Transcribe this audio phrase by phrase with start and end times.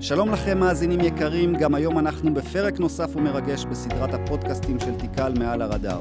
[0.00, 5.62] שלום לכם מאזינים יקרים, גם היום אנחנו בפרק נוסף ומרגש בסדרת הפודקאסטים של תיקל מעל
[5.62, 6.00] הרדאר.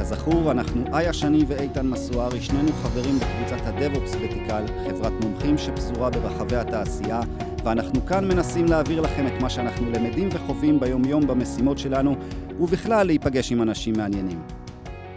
[0.00, 6.56] כזכור, אנחנו איה שני ואיתן מסוארי, שנינו חברים בקבוצת הדב-אופס בתיקל, חברת מומחים שפזורה ברחבי
[6.56, 7.20] התעשייה,
[7.64, 12.16] ואנחנו כאן מנסים להעביר לכם את מה שאנחנו למדים וחווים ביום-יום במשימות שלנו,
[12.60, 14.59] ובכלל להיפגש עם אנשים מעניינים.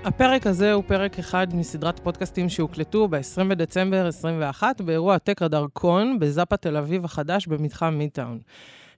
[0.05, 6.57] הפרק הזה הוא פרק אחד מסדרת פודקאסטים שהוקלטו ב-20 בדצמבר 21 באירוע טק הדרכון בזאפה
[6.57, 8.39] תל אביב החדש במתחם מידטאון.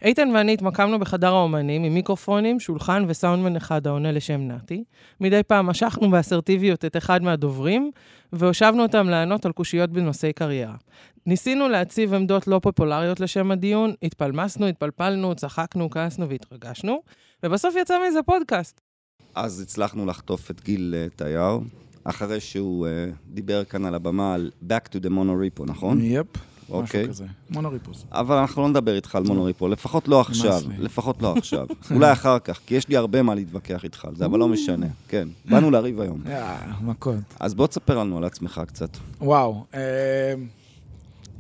[0.02, 4.84] איתן ואני התמקמנו בחדר האומנים עם מיקרופונים, שולחן וסאונדמן אחד העונה לשם נתי.
[5.22, 7.92] מדי פעם משכנו באסרטיביות את אחד מהדוברים,
[8.34, 10.76] והושבנו אותם לענות על קושיות בנושאי קריירה.
[11.26, 17.02] ניסינו להציב עמדות לא פופולריות לשם הדיון, התפלמסנו, התפלפלנו, צחקנו, כעסנו והתרגשנו,
[17.44, 18.85] ובסוף יצא מזה פודקאסט.
[19.36, 21.60] אז הצלחנו לחטוף את גיל uh, תייר,
[22.04, 26.00] אחרי שהוא uh, דיבר כאן על הבמה על Back to the Monorepo, נכון?
[26.02, 26.26] יפ,
[26.70, 27.02] אוקיי.
[27.02, 27.26] משהו כזה.
[27.50, 28.06] מונוריפוס.
[28.12, 30.62] אבל אנחנו לא נדבר איתך על מונוריפו, לפחות לא עכשיו.
[30.80, 31.68] לפחות לא עכשיו.
[31.92, 34.88] אולי אחר כך, כי יש לי הרבה מה להתווכח איתך על זה, אבל לא משנה.
[35.08, 36.22] כן, באנו לריב היום.
[36.30, 37.16] יאה, מכות.
[37.40, 38.90] אז בוא תספר לנו על עצמך קצת.
[39.22, 39.80] וואו, אה,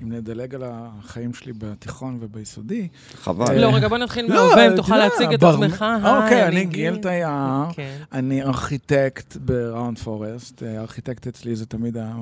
[0.03, 2.87] אם נדלג על החיים שלי בתיכון וביסודי...
[3.13, 3.61] חבל.
[3.61, 5.85] לא, רגע, בוא נתחיל לא, מהרבה, אם אתה תוכל יודע, להציג את עצמך.
[6.03, 7.27] אוקיי, אני גיל תייר.
[7.73, 7.97] כן.
[8.13, 10.63] אני ארכיטקט בראונד פורסט.
[10.63, 12.13] אה, ארכיטקט אצלי זה תמיד ה...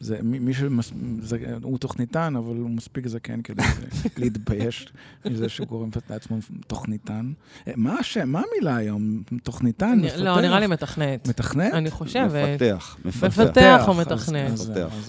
[0.00, 0.92] זה מי שמס...
[1.20, 3.62] זה, הוא תוכניתן, אבל הוא מספיק זקן כדי
[4.18, 4.92] להתבייש
[5.24, 7.32] מזה שהוא קורא לעצמו תוכניתן.
[7.68, 8.28] אה, מה השם?
[8.28, 9.22] מה המילה היום?
[9.42, 9.98] תוכניתן?
[10.02, 10.18] מפתח?
[10.18, 11.28] לא, נראה לי מתכנת.
[11.28, 11.74] מתכנת?
[11.74, 12.60] אני חושבת.
[12.60, 13.84] מפתח, מפתח.
[13.88, 14.60] או מתכנת.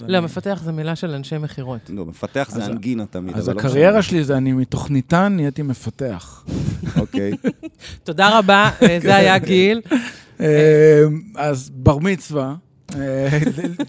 [0.08, 1.90] לא, מפתח זה מילה של אנשי מכירות.
[1.96, 4.02] לא, מפתח זה אז- אנגינה תמיד, אז לא הקריירה.
[4.02, 6.44] שלי זה אני מתוכניתן נהייתי מפתח.
[6.98, 7.32] אוקיי.
[8.04, 9.80] תודה רבה, אה, זה היה גיל.
[10.40, 11.02] אה,
[11.36, 12.54] אז בר מצווה,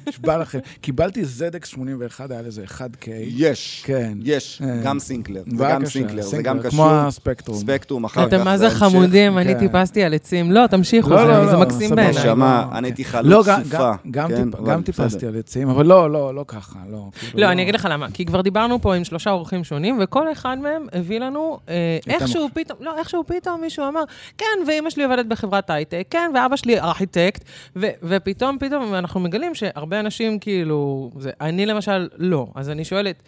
[0.09, 3.07] נשבע לכם, קיבלתי ZX 81, היה לזה 1K.
[3.27, 4.17] יש, כן.
[4.23, 6.85] יש, אה, גם סינקלר, זה גם סינקלר, זה גם כמו קשור.
[6.91, 7.57] הספקטרום.
[7.57, 8.27] ספקטרום, אחר כך.
[8.27, 8.69] אתם מה זה.
[8.69, 9.59] חמודים, אני כן.
[9.59, 10.51] טיפסתי על עצים.
[10.51, 11.95] לא, תמשיכו, לא, לא, זה- זה לא, מקסים סבבה.
[11.95, 12.21] בעיניי.
[12.21, 13.09] נשמה, לא, אני הייתי כן.
[13.11, 13.91] חלוץ לא, סופה.
[14.11, 14.29] גם-
[14.65, 14.81] כן.
[14.81, 17.09] טיפסתי על עצים, אבל לא, לא, לא ככה, לא.
[17.19, 18.07] כאילו, לא, אני אגיד לך למה.
[18.13, 21.75] כי כבר דיברנו פה עם שלושה אורחים שונים, וכל אחד מהם הביא לנו, אה,
[22.07, 24.03] איכשהו פתאום, לא, איכשהו פתאום מישהו אמר,
[24.37, 27.43] כן, ואימא שלי עובדת בחברת הייטק, כן, ואבא שלי ארכיטקט,
[28.03, 32.47] ופתאום, פתאום אנחנו מגלים שהרבה אנשים כאילו, זה, אני למשל לא.
[32.55, 33.23] אז אני שואלת,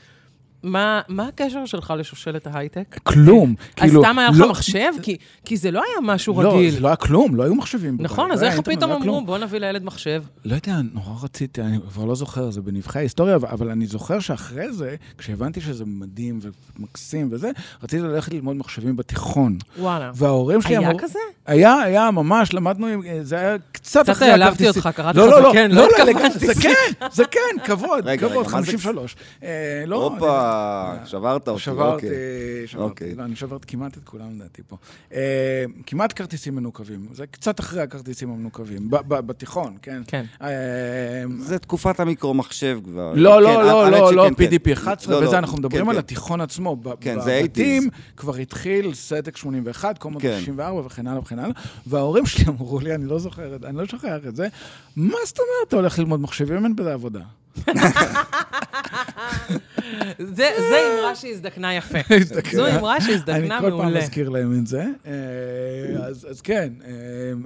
[0.64, 3.00] מה, מה הקשר שלך לשושלת ההייטק?
[3.04, 3.56] כלום.
[3.60, 4.92] אז כאילו, סתם היה לך לא- מחשב?
[5.02, 6.72] כי, כי זה לא היה משהו לא, רגיל.
[6.72, 7.98] זה לא היה כלום, לא היו מחשבים.
[8.00, 9.16] נכון, אז לא היה איך פתאום לא היה כלום.
[9.16, 10.24] אמרו, בוא נביא לילד מחשב?
[10.46, 14.20] לא יודע, נורא רציתי, אני כבר לא זוכר, זה בנבחי ההיסטוריה, אבל- אבל אני זוכר
[14.20, 16.40] שאחרי זה, כשהבנתי שזה מדהים
[16.80, 17.52] ומקסים וזה,
[17.84, 19.58] רציתי ללכת ללמוד מחשבים בתיכון.
[19.80, 20.12] וואלה.
[20.16, 21.00] וההורים שלי היה אמרו...
[21.00, 21.20] כזה?
[21.46, 24.82] היה, היה, ממש, למדנו, עם- זה היה קצת קצת אחרי העלבתי הכרטיסים.
[24.86, 26.48] אותך, קראתי לא, לך לא, לא, זקן, לא, לא לא, התכוונתי.
[26.48, 29.16] זה כן, זה כן, כבוד, רגע, כבוד, רגע, מה זה- 53.
[30.50, 32.10] אה, לא, שברת אותי, שברתי, אוקיי.
[32.68, 33.16] שברתי, אוקיי.
[33.16, 34.78] לא, אני שברתי כמעט את כולם לדעתי פה.
[35.14, 35.20] אה,
[35.86, 40.02] כמעט כרטיסים מנוקבים, זה קצת אחרי הכרטיסים המנוקבים, ב- ב- בתיכון, כן.
[40.08, 40.26] כן.
[40.42, 40.48] אה,
[41.40, 43.14] זה תקופת המיקרו-מחשב כבר.
[43.16, 44.44] לא, כן, לא, לא, האמת לא, לא, כן.
[44.44, 46.00] PDP 11 לא, לא, וזה, אנחנו מדברים כן, על כן.
[46.00, 46.76] התיכון עצמו.
[46.76, 50.38] ב- כן, זה בבתים כבר התחיל סטק 81, קומות כן.
[50.42, 51.52] 94 וכן הלאה וכן הלאה,
[51.88, 54.48] וההורים שלי אמרו לי, אני לא זוכר, אני לא שוכח את זה,
[54.96, 57.22] מה זאת אומרת, אתה הולך ללמוד מחשבים, אין בזה עבודה.
[60.20, 61.98] זה זה אמרה שהזדקנה יפה.
[62.56, 64.00] זו אמרה שהזדקנה אני כל פעם מעולה.
[64.00, 64.86] מזכיר להם את זה.
[65.06, 66.92] אה, אז, אז כן, אה,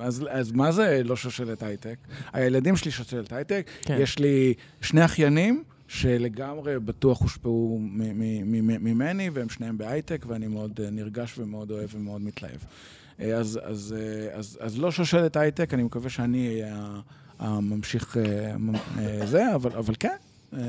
[0.05, 1.95] אז, אז מה זה לא שושלת הייטק?
[2.33, 3.97] הילדים שלי שושלת הייטק, כן.
[3.99, 5.63] יש לי שני אחיינים.
[5.87, 12.59] שלגמרי בטוח הושפעו ממני, והם שניהם בהייטק, ואני מאוד אה, נרגש ומאוד אוהב ומאוד מתלהב.
[13.19, 16.99] אז, אז, אה, אז, אז לא שושלת הייטק, אני מקווה שאני אהיה
[17.43, 18.55] הממשיך אה,
[18.99, 20.15] אה, זה, אבל, אבל כן,
[20.53, 20.59] אה,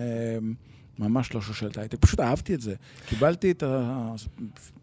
[0.98, 1.98] ממש לא שושלת הייטק.
[2.00, 2.74] פשוט אהבתי את זה.
[3.06, 3.62] קיבלתי את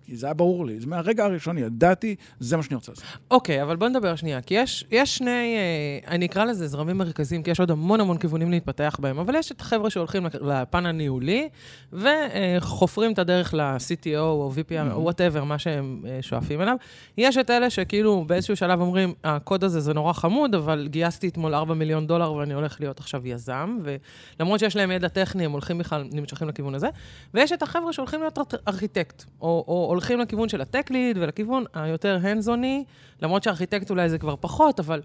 [0.10, 0.16] ה...
[0.16, 0.80] זה היה ברור לי.
[0.80, 3.06] זה מהרגע הראשון ידעתי, זה מה שאני רוצה לעשות.
[3.32, 7.44] אוקיי, אבל בוא נדבר שנייה, כי יש, יש שני, אה, אני אקרא לזה זרמים מרכזיים,
[7.44, 11.50] כי יש עוד המון המון כיוונים להתפתח בהם, אבל יש את החבר'ה שהולכים לפן הניהולי,
[11.94, 16.76] וחופרים את הדרך ל-CTO או VP, או whatever, מה שהם אה, שואפים אליו.
[17.18, 21.54] יש את אלה שכאילו באיזשהו שלב אומרים, הקוד הזה זה נורא חמוד, אבל גייסתי אתמול
[21.56, 25.78] 4 מיליון דולר ואני הולך להיות עכשיו יזם, ולמרות שיש להם ידע טכני, הם הולכים
[25.78, 26.88] בכלל, נמשכים לכיוון הזה.
[27.34, 31.18] ויש את החבר'ה שהולכים להיות ארכ- ארכיטקט, או, או הולכים לכיוון של ה tech lead
[31.17, 32.84] ולכיוון היותר hands-on י,
[33.22, 35.02] למרות שארכיטקט אולי זה כבר פחות, אבל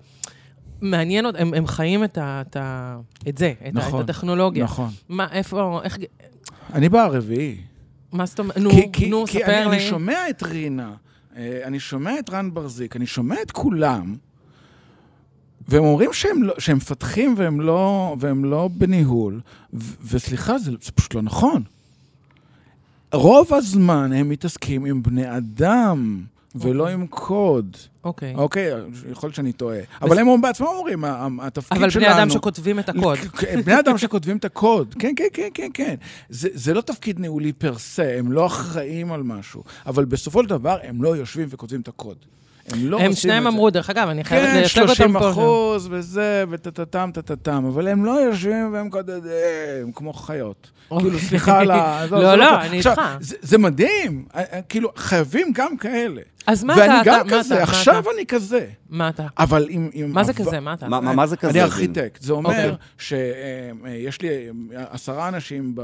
[0.80, 2.98] מעניין אותם, הם, הם חיים את, ה, את, ה,
[3.28, 4.64] את זה, את, נכון, ה, את הטכנולוגיה.
[4.64, 4.90] נכון.
[5.08, 5.98] מה, איפה, איך,
[6.72, 7.56] אני בא הרביעי.
[8.12, 8.56] מה זאת אומרת?
[8.56, 9.76] נו, כי, כי, נו, כי ספר אני, לי.
[9.76, 10.94] אני שומע את רינה,
[11.36, 14.16] אה, אני שומע את רן ברזיק, אני שומע את כולם,
[15.68, 19.40] והם אומרים שהם, לא, שהם מפתחים והם לא, והם לא בניהול,
[19.74, 21.62] ו, וסליחה, זה, זה פשוט לא נכון.
[23.16, 26.22] רוב הזמן הם מתעסקים עם בני אדם,
[26.54, 26.94] ולא אוקיי.
[26.94, 27.76] עם קוד.
[28.04, 28.34] אוקיי.
[28.34, 28.70] אוקיי,
[29.10, 29.78] יכול להיות שאני טועה.
[30.02, 31.04] אבל הם בעצמם אומרים,
[31.40, 32.06] התפקיד אבל שלנו...
[32.06, 33.18] בני אדם שכותבים את הקוד.
[33.64, 35.94] בני אדם שכותבים את הקוד, כן, כן, כן, כן, כן.
[36.28, 40.48] זה, זה לא תפקיד ניהולי פר סה, הם לא אחראים על משהו, אבל בסופו של
[40.48, 42.16] דבר הם לא יושבים וכותבים את הקוד.
[42.72, 43.46] הם לא הם עושים שניהם.
[43.46, 45.30] אמרו, דרך אגב, אני חייבת כן, לייצג אותם 30 פה.
[45.30, 49.32] אחוז וזה, וטטטם, טטטם, אבל הם לא יושבים והם קודדים,
[49.94, 50.70] כמו חיות.
[50.90, 51.04] אוקיי.
[51.06, 52.06] כאילו, סליחה על ה...
[52.10, 52.60] לא, לא.
[52.60, 53.00] אני איתך.
[53.20, 56.20] זה- זה מדהים, אה, אה, כאילו, חייבים גם כאלה.
[56.46, 58.66] אז מה אתה, ואני גם מה כזה, עכשיו אני כזה.
[58.90, 59.26] מה אתה?
[59.38, 59.66] אבל.
[59.70, 60.60] עם מה זה כזה?
[60.60, 60.88] מה אתה?
[60.88, 61.50] מה- זה כזה?
[61.50, 61.62] אני?
[61.62, 62.22] ארכיטקט.
[62.22, 62.74] זה אומר אוקיי.
[62.98, 65.74] שיש לי אה, עשרה אנשים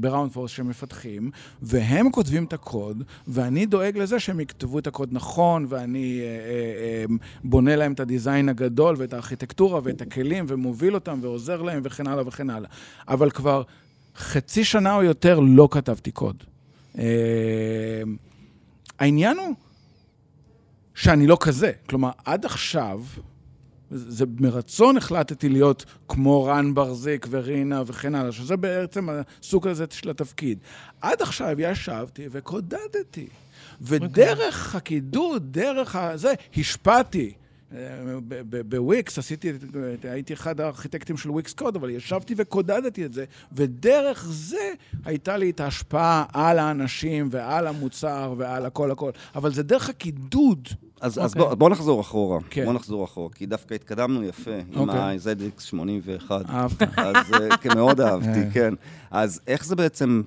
[0.00, 1.30] בראונד פורס שמפתחים,
[1.62, 7.04] והם כותבים את הקוד, ואני דואג לזה שהם יכתבו את הקוד נכון, ואני אה, אה,
[7.44, 12.26] בונה להם את הדיזיין הגדול, ואת הארכיטקטורה, ואת הכלים, ומוביל אותם, ועוזר להם, וכן הלאה
[12.28, 12.68] וכן הלאה.
[13.08, 13.62] אבל כבר
[14.16, 16.36] חצי שנה או יותר לא כתבתי קוד.
[19.00, 19.54] העניין הוא
[20.94, 21.72] שאני לא כזה.
[21.88, 23.02] כלומר, עד עכשיו,
[23.90, 30.10] זה מרצון החלטתי להיות כמו רן ברזיק ורינה וכן הלאה, שזה בעצם הסוג הזה של
[30.10, 30.58] התפקיד.
[31.00, 33.26] עד עכשיו ישבתי וקודדתי.
[33.80, 37.32] ודרך הקידוד, דרך הזה, השפעתי.
[37.74, 37.78] אה,
[38.68, 39.52] בוויקס עשיתי,
[40.02, 44.72] הייתי אחד הארכיטקטים של וויקס קוד, אבל ישבתי וקודדתי את זה, ודרך זה
[45.04, 49.10] הייתה לי את ההשפעה על האנשים ועל המוצר ועל הכל הכל.
[49.34, 50.68] אבל זה דרך הקידוד.
[51.00, 51.42] אז, אז אוקיי.
[51.42, 52.38] בוא, בוא נחזור אחורה.
[52.50, 52.64] כן.
[52.64, 54.98] בוא נחזור אחורה, כי דווקא התקדמנו יפה עם אוקיי.
[55.00, 56.30] ה-ZX81.
[56.48, 56.82] אהבת.
[56.98, 58.50] אז אה, כן, מאוד אהבתי, אה.
[58.54, 58.74] כן.
[59.10, 60.22] אז איך זה בעצם...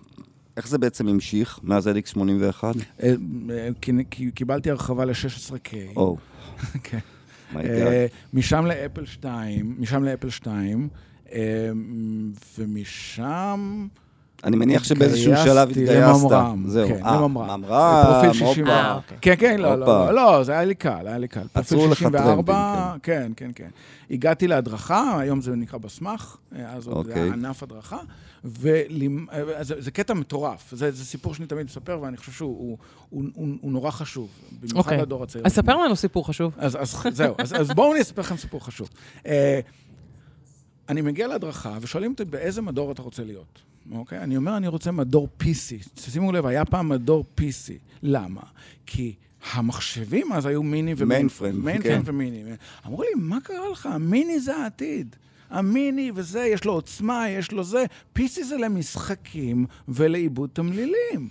[0.58, 2.64] איך זה בעצם המשיך מה-ZX81?
[2.64, 3.14] אה,
[3.50, 5.74] אה, כי- כי- קיבלתי הרחבה ל-16K.
[5.96, 6.18] או,
[6.84, 7.00] כן.
[7.58, 10.90] אה, משם לאפל 2, משם לאפל 2,
[11.32, 11.70] אה,
[12.58, 13.88] ומשם...
[14.44, 15.94] אני מניח שבאיזשהו שלב התגייסת.
[16.24, 16.88] לממר"ם, זהו.
[16.88, 17.60] כן, אה, לממר"ם.
[17.62, 18.40] ממר"ם, פרופיל הופה.
[18.54, 18.72] 64.
[18.72, 19.18] אה, אוקיי.
[19.22, 19.86] כן, כן, לא, לא.
[19.86, 21.42] לא, לא, זה היה לי קל, היה לי קל.
[21.54, 23.70] עצרו פרופיל לך 64, כן, כן, כן.
[24.12, 27.14] הגעתי להדרכה, היום זה נקרא בסמך, אה, אז זה אוקיי.
[27.22, 27.98] היה ענף הדרכה,
[28.46, 32.78] וזה קטע מטורף, זה זה סיפור שאני תמיד מספר, ואני חושב שהוא הוא-
[33.10, 34.28] הוא- הוא- הוא נורא חשוב,
[34.62, 34.98] במיוחד אוקיי.
[35.02, 35.44] לדור הצעיר.
[35.46, 36.54] אז ספר לנו סיפור חשוב.
[36.58, 36.78] אז,
[37.12, 38.90] זהו, אז, בואו אני אספר לכם סיפור חשוב.
[40.90, 43.60] אני מגיע להדרכה ושואלים אותי באיזה מדור אתה רוצה להיות,
[43.92, 44.20] אוקיי?
[44.20, 46.00] אני אומר, אני רוצה מדור PC.
[46.00, 47.72] שימו לב, היה פעם מדור PC.
[48.04, 48.42] למה?
[48.86, 49.14] כי
[49.54, 51.56] המחשבים אז היו מיני ומיינפריים.
[51.56, 52.10] Mainframe, מיינפריים כן.
[52.12, 52.44] ומיני.
[52.88, 53.86] אמרו לי, מה קרה לך?
[53.86, 55.16] המיני זה העתיד.
[55.54, 57.86] המיני וזה, יש לו עוצמה, יש לו זה.
[58.20, 61.30] PC זה למשחקים ולעיבוד תמלילים.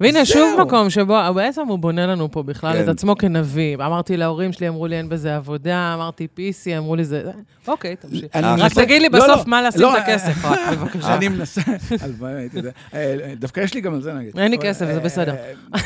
[0.00, 0.34] והנה, זהו.
[0.34, 2.82] שוב מקום שבו, בעצם הוא בונה לנו פה בכלל כן.
[2.82, 3.74] את עצמו כנביא.
[3.74, 7.22] אמרתי להורים שלי, אמרו לי, אין בזה עבודה, אמרתי PC, אמרו לי, זה...
[7.68, 8.36] אוקיי, תמשיך.
[8.36, 11.14] רק מנסה- תגיד לי לא, בסוף לא, מה לשים לא, את הכסף, רק, בבקשה.
[11.14, 11.60] אני מנסה,
[12.00, 12.70] הלוואי, הייתי יודע.
[12.94, 14.38] אה, דווקא יש לי גם על זה נגיד.
[14.38, 15.34] אין לי כסף, זה אה, בסדר.
[15.74, 15.80] אה,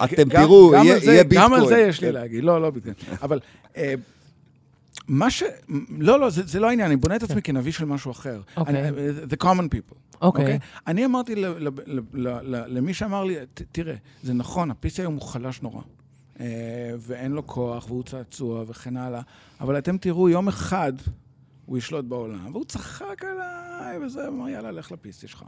[0.04, 1.88] אתם תראו, יהיה יהיה גם על זה ביטקוין.
[1.88, 2.14] יש לי כן.
[2.14, 2.94] להגיד, לא, לא ביטקוין.
[3.22, 3.40] אבל
[3.76, 3.94] אה,
[5.10, 5.42] מה ש...
[5.98, 8.40] לא, לא, זה זה לא העניין, אני בונה את עצמי כנביא של משהו אחר.
[8.56, 8.84] אוקיי.
[8.84, 8.90] אה,
[9.30, 9.94] The common people.
[10.22, 10.58] אוקיי.
[10.86, 14.94] אני אמרתי ל- ל- ל- ל- ל- למי שאמר לי, "ת- תראה, זה נכון, ה-PC
[14.98, 15.82] היום הוא חלש נורא.
[16.40, 16.46] אה,
[16.98, 19.20] ואין לו כוח, והוא צעצוע וכן הלאה,
[19.60, 20.92] אבל אתם תראו, יום אחד
[21.66, 25.44] הוא ישלוט בעולם, והוא צחק עליי, וזה, אמר, יאללה, לך ל-PC שלך.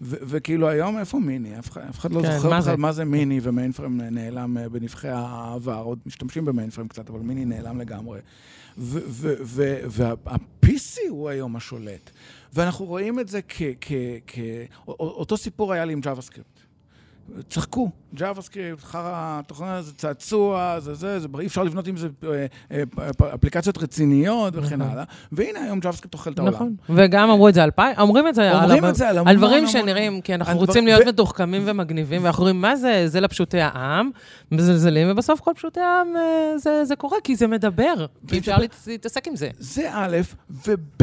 [0.00, 1.58] וכאילו היום, איפה מיני?
[1.58, 2.76] אף אחד, אף אחד לא כן, זוכר בכלל?
[2.76, 7.80] מה זה מיני, ומיינפריים נעלם אה, בנבחי העבר, עוד משתמשים במיינפריים קצת, אבל מיני נעלם
[7.80, 8.20] לגמרי.
[8.76, 12.10] וה-PC הוא היום השולט.
[12.54, 13.62] ואנחנו רואים את זה כ...
[14.86, 16.53] אותו סיפור היה לי עם JavaScript.
[17.50, 22.46] צחקו, JavaScript, חרא, התוכנה זה צעצוע, זה זה, זה, אי אפשר לבנות עם זה אה,
[22.72, 22.82] אה,
[23.34, 24.92] אפליקציות רציניות וכן נכון.
[24.92, 25.04] הלאה.
[25.32, 26.54] והנה, היום JavaScript אוכל את העולם.
[26.54, 26.74] נכון.
[26.90, 29.18] וגם אמרו את זה על פאי, אומרים את זה על אומרים הרבה- את זה על
[29.18, 33.04] על המון, דברים שנראים, כי אנחנו רוצים להיות ו- מתוחכמים ומגניבים, ואנחנו אומרים, מה זה,
[33.08, 34.10] זה לפשוטי העם,
[34.52, 36.22] מזלזלים, ובסוף כל פשוטי העם אה,
[36.58, 39.48] זה- זה קורה, כי זה מדבר, כי אפשר להת- להתעסק עם זה.
[39.58, 40.16] זה א',
[40.68, 41.02] וב',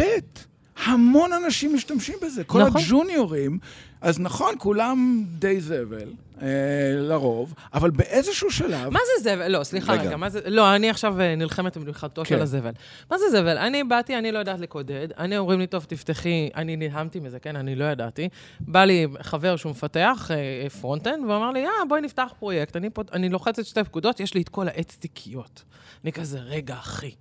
[0.86, 2.44] המון אנשים משתמשים בזה.
[2.44, 2.82] כל נכון.
[2.82, 3.58] הג'וניורים,
[4.02, 6.10] אז נכון, כולם די זבל,
[6.42, 6.48] אה,
[6.96, 8.90] לרוב, אבל באיזשהו שלב...
[8.90, 9.48] מה זה זבל?
[9.58, 10.02] לא, סליחה רגע.
[10.02, 10.40] רגע, מה זה...
[10.46, 12.42] לא, אני עכשיו אה, נלחמת במלחמתו של כן.
[12.42, 12.72] הזבל.
[13.12, 13.58] מה זה זבל?
[13.58, 17.56] אני באתי, אני לא יודעת לקודד, אני אומרים לי, טוב, תפתחי, אני נלהמתי מזה, כן?
[17.56, 18.30] אני לא ידעתי.
[18.60, 22.76] בא לי חבר שהוא מפתח אה, front-end, ואמר לי, אה, בואי נפתח פרויקט.
[22.76, 25.64] אני, פה, אני לוחצת שתי פקודות, יש לי את כל הצעצועיות.
[26.04, 27.12] אני כזה, רגע, אחי.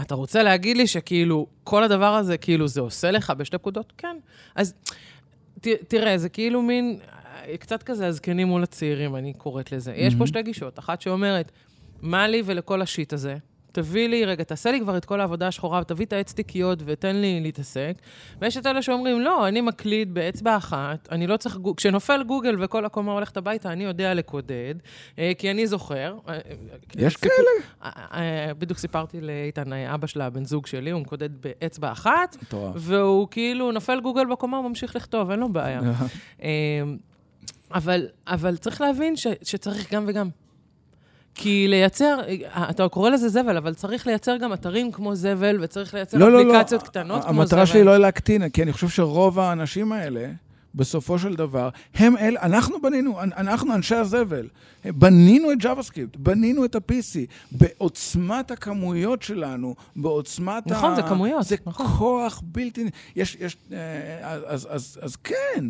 [0.00, 3.92] אתה רוצה להגיד לי שכאילו, כל הדבר הזה, כאילו, זה עושה לך בשתי פקודות?
[3.98, 4.16] כן.
[4.54, 4.74] אז
[5.62, 6.98] ת, תראה, זה כאילו מין,
[7.48, 9.92] אה, קצת כזה הזקנים מול הצעירים, אני קוראת לזה.
[9.96, 10.78] יש פה שתי גישות.
[10.78, 11.52] אחת שאומרת,
[12.02, 13.36] מה לי ולכל ה shit הזה?
[13.72, 17.40] תביא לי, רגע, תעשה לי כבר את כל העבודה השחורה, ותביא את הצעצועיות ותן לי
[17.40, 17.92] להתעסק.
[18.40, 21.56] ויש את אלה שאומרים, לא, אני מקליד באצבע אחת, אני לא צריך...
[21.56, 21.76] גוג...
[21.76, 24.74] כשנופל גוגל וכל הקומה הולכת הביתה, אני יודע לקודד,
[25.18, 26.16] אה, כי אני זוכר.
[26.28, 26.38] אה,
[26.96, 27.66] יש סיפור- כאלה?
[27.84, 27.90] אה,
[28.48, 32.36] אה, בדיוק סיפרתי לאיתן, אה, אבא שלה, הבן זוג שלי, הוא מקודד באצבע אחת.
[32.76, 35.80] והוא כאילו נופל גוגל בקומה, הוא ממשיך לכתוב, אין לו בעיה.
[37.74, 40.28] אבל, אבל צריך להבין ש, שצריך גם וגם.
[41.34, 42.18] כי לייצר,
[42.70, 46.44] אתה קורא לזה זבל, אבל צריך לייצר גם אתרים כמו זבל, וצריך לייצר לא, לא,
[46.44, 46.52] לא.
[46.52, 47.42] אפליקציות קטנות כמו זבל.
[47.42, 50.28] המטרה שלי לא להקטין, כי אני חושב שרוב האנשים האלה,
[50.74, 54.48] בסופו של דבר, הם אלה, אנחנו בנינו, אנחנו אנשי הזבל,
[54.84, 57.18] בנינו את JavaScript, בנינו את ה-PC,
[57.52, 60.70] בעוצמת הכמויות שלנו, בעוצמת ה...
[60.70, 61.86] נכון, זה כמויות, זה נכון.
[61.86, 62.84] כוח בלתי...
[63.16, 63.56] יש, יש...
[63.72, 63.78] אה,
[64.22, 65.64] אז, אז, אז, אז כן.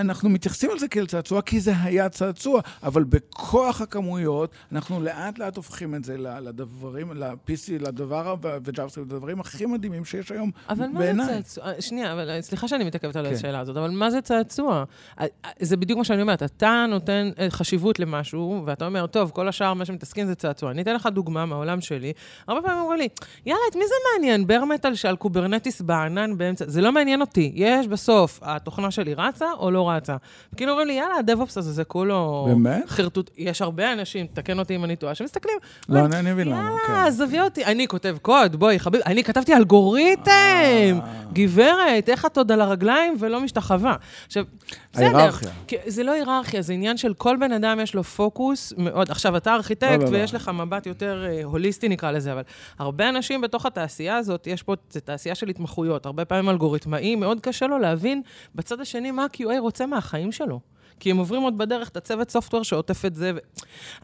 [0.00, 5.38] אנחנו מתייחסים על זה כאל צעצוע, כי זה היה צעצוע, אבל בכוח הכמויות, אנחנו לאט
[5.38, 10.86] לאט הופכים את זה לדברים, ל-PC, לדבר, ו- ו-JavaScript, לדברים הכי מדהימים שיש היום אבל
[10.86, 11.26] מה בעיניי.
[11.26, 11.64] זה צעצוע?
[11.64, 13.34] אה, שנייה, אבל אה, סליחה שאני מתעכבת על כן.
[13.34, 14.84] השאלה הזאת, אבל מה זה צעצוע?
[15.20, 15.26] אה,
[15.60, 19.84] זה בדיוק מה שאני אומרת, אתה נותן חשיבות למשהו, ואתה אומר, טוב, כל השאר, מה
[19.84, 20.70] שמתעסקים זה צעצוע.
[20.70, 22.12] אני אתן לך דוגמה מהעולם שלי.
[22.48, 23.08] הרבה פעמים אומרים לי,
[23.46, 24.46] יאללה, את מי זה מעניין?
[24.46, 27.52] bare metal שעל Kubernetes בענן באמצע, זה לא מעניין אותי.
[27.54, 30.16] יש בסוף, התוכנה שלי רצה או לא רצה.
[30.56, 32.46] כאילו אומרים לי, יאללה, ה DevOps הזה, זה כולו...
[32.48, 32.90] באמת?
[32.90, 33.30] חרטוט.
[33.36, 35.56] יש הרבה אנשים, תקן אותי אם אני טועה, שמסתכלים.
[35.88, 36.92] לא, אני מבין למה, יאללה, כן.
[36.92, 37.64] עזבי אותי.
[37.64, 40.30] אני כותב קוד, בואי, חביב, אני כתבתי אלגוריתם.
[40.30, 41.18] אה.
[41.32, 43.96] גברת, איך את עוד על הרגליים ולא משתחווה?
[44.26, 44.44] עכשיו,
[44.92, 45.16] בסדר.
[45.16, 45.50] ההיררכיה.
[45.66, 49.10] כי זה לא היררכיה, זה עניין של כל בן אדם יש לו פוקוס מאוד.
[49.10, 50.10] עכשיו, אתה ארכיטקט לא, לא, לא.
[50.10, 52.42] ויש לך מבט יותר אה, הוליסטי, נקרא לזה, אבל
[52.78, 56.06] הרבה אנשים בתוך התעשייה הזאת, יש פה, זו תעשייה של התמחויות.
[56.06, 58.22] הרבה פעמים אלגוריתמאי, מאוד קשה לו להבין
[58.54, 60.60] בצד השני מה ה-QA רוצה מהחיים שלו.
[61.00, 63.32] כי הם עוברים עוד בדרך את הצוות סופטוור שעוטף את זה.
[63.34, 63.38] ו...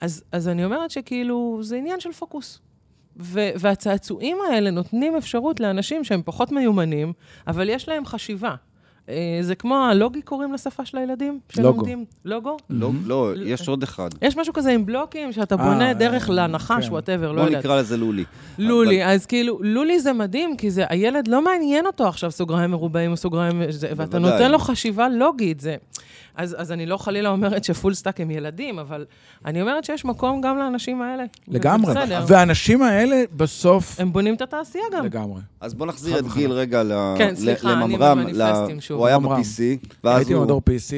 [0.00, 2.60] אז, אז אני אומרת שכאילו, זה עניין של פוקוס.
[3.16, 7.12] ו- והצעצועים האלה נותנים אפשרות לאנשים שהם פחות מיומנים,
[7.46, 8.54] אבל יש להם חשיבה.
[9.08, 11.38] אה, זה כמו הלוגי קוראים לשפה של הילדים?
[11.56, 11.72] לוגו.
[11.74, 12.04] שלומדים?
[12.24, 12.56] לוגו?
[12.70, 13.06] לא, אמהם.
[13.06, 14.08] לא, יש עוד אחד.
[14.22, 16.92] יש משהו כזה עם בלוקים שאתה אה, בונה דרך אה, לנחש, כן.
[16.92, 17.64] whatever, לא בוא יודעת.
[17.64, 18.24] נקרא לזה לולי.
[18.58, 23.10] לולי, אז כאילו, לולי זה מדהים, כי זה, הילד לא מעניין אותו עכשיו סוגריים מרובעים
[23.10, 24.18] או סוגריים, זה, ואתה.
[24.18, 25.62] נותן לו חשיבה לוגית.
[26.36, 29.04] אז, אז אני לא חלילה אומרת ש full stack הם ילדים, אבל
[29.44, 31.24] אני אומרת שיש מקום גם לאנשים האלה.
[31.48, 31.94] לגמרי.
[31.94, 32.24] בסדר.
[32.28, 34.00] והאנשים האלה בסוף...
[34.00, 35.04] הם בונים את התעשייה גם.
[35.04, 35.40] לגמרי.
[35.60, 36.24] אז בוא נחזיר את.
[36.34, 38.18] גיל רגע ל- כן, סליחה, אני לממר"ם.
[38.18, 38.98] במניפסטים ל- שוב.
[38.98, 39.42] הוא היה ממר"ם.
[39.42, 40.40] ב-PC, ואז הייתי הוא...
[40.42, 40.92] במדור PC,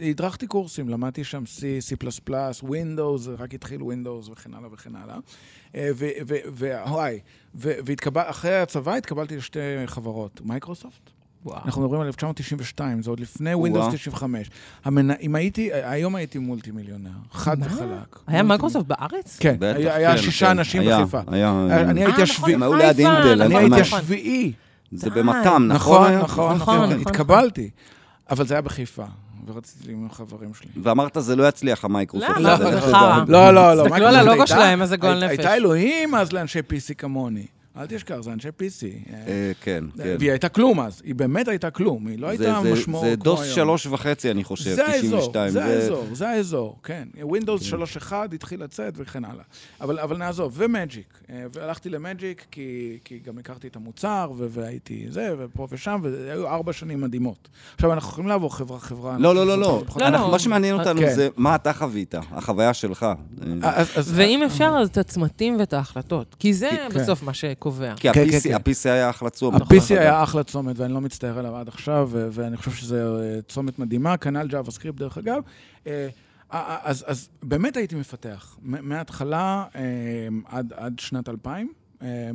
[0.00, 1.60] והדרכתי קורסים, למדתי שם C,
[2.02, 2.30] C++,
[2.64, 5.16] Windows, רק התחיל Windows וכן הלאה וכן הלאה.
[5.74, 7.18] אה, ו- ו- וואי,
[7.54, 11.10] ואחרי הצבא התקבלתי לשתי חברות, מייקרוסופט.
[11.44, 11.58] וואו.
[11.64, 13.54] אנחנו מדברים על 1992, זה עוד לפני.
[13.54, 14.50] Windows 95.
[14.84, 15.10] המנ...
[15.10, 17.66] אם הייתי, היום הייתי מולטי מיליונר, חד מה?
[17.66, 18.18] וחלק.
[18.26, 19.36] היה מייקרוסופט בארץ?
[19.40, 20.50] כן, בטח, היה, היה כן, שישה כן.
[20.58, 21.20] אנשים היה, בחיפה.
[21.26, 21.66] היה...
[21.90, 23.98] אני הייתי אה, השביעי, הם היו חיפה, ליד אינטל, אני נכון, הייתי נכון.
[23.98, 24.52] השביעי.
[24.92, 25.10] זה.
[25.10, 25.36] במת"ם,
[25.68, 25.68] נכון?
[25.68, 26.18] נכון, היה?
[26.22, 27.00] נכון, נכון, נכון, נכון.
[27.00, 27.70] התקבלתי.
[28.30, 29.04] אבל זה היה בחיפה,
[29.46, 30.68] ורציתי להיות עם החברים שלי.
[30.82, 32.32] ואמרת, זה לא יצליח, המייקרוסופט.
[32.38, 32.54] למה?
[32.70, 33.24] לך חרא.
[33.24, 33.32] תדע.
[33.32, 33.84] לא, לא, לא.
[33.84, 35.38] תסתכלו על הלוגו שלהם, איזה גועל הי- נפש.
[35.38, 37.46] הייתה אלוהים אז לאנשי PC כמוני.
[37.76, 39.12] אל תשכח, זה אנשי PC.
[39.12, 40.16] אה, כן, כן.
[40.18, 43.14] והיא הייתה כלום אז, היא באמת הייתה כלום, היא לא זה- הייתה זה- משמעות זה
[43.16, 43.54] כמו דוס היום.
[43.54, 45.50] שלוש וחצי, אני חושב, זה האזור, 92.
[45.50, 47.08] זה האזור, זה האזור, כן.
[47.20, 49.44] Windows 3.1 התחיל לצאת וכן הלאה.
[49.80, 51.18] אבל, אבל נעזוב, ומג'יק.
[51.30, 56.72] אה, והלכתי למג'יק כי, כי גם הכרתי את המוצר, והייתי זה, ופה ושם, והיו ארבע
[56.72, 57.48] שנים מדהימות.
[57.74, 59.16] עכשיו, אנחנו יכולים לעבור חברה-חברה.
[59.18, 59.82] לא, לא, לא, לא.
[59.96, 60.30] לא, לא.
[60.30, 61.14] מה שמעניין אותנו כן.
[61.14, 63.06] זה מה אתה חווית, החוויה שלך.
[63.64, 66.36] אה, ואם אפשר, אז את הצמתים ואת ההחלטות.
[66.38, 67.94] כי זה כי- בסוף מה שקובע.
[67.96, 68.54] כי כן, כן, ה-PC כן.
[68.54, 69.54] ה-PC היה אחלה צום.
[69.54, 73.78] ה-PC היה אחלה צומת, ואני לא מצטער עליו עד עכשיו, ואני חושב שזה אה, צומת
[73.78, 75.42] מדהימה, כנ"ל JavaScript דרך אגב.
[75.86, 76.08] אה,
[76.50, 79.82] אז, אז באמת הייתי מפתח, מההתחלה אה,
[80.44, 81.72] עד, עד שנת 2000.
[82.02, 82.30] אה,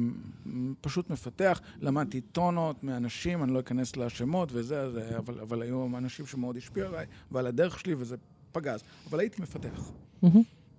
[0.82, 6.26] פשוט מפתח, למדתי טונות מאנשים, אני לא אכנס לשמות וזה, זה, אבל, אבל היו אנשים
[6.26, 8.16] שמאוד השפיעו עליי ועל הדרך שלי, וזה
[8.52, 8.84] פגז.
[9.10, 9.92] אבל הייתי מפתח.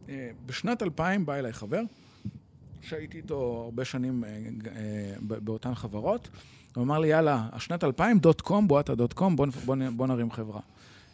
[0.08, 1.82] אה, בשנת 2000 בא אליי חבר,
[2.88, 4.30] שהייתי איתו הרבה שנים אה,
[4.76, 6.28] אה, באותן חברות,
[6.76, 9.46] הוא אמר לי, יאללה, השנת 2000, דוט קום, בואטה דוט קום, בוא,
[9.96, 10.60] בוא נרים חברה.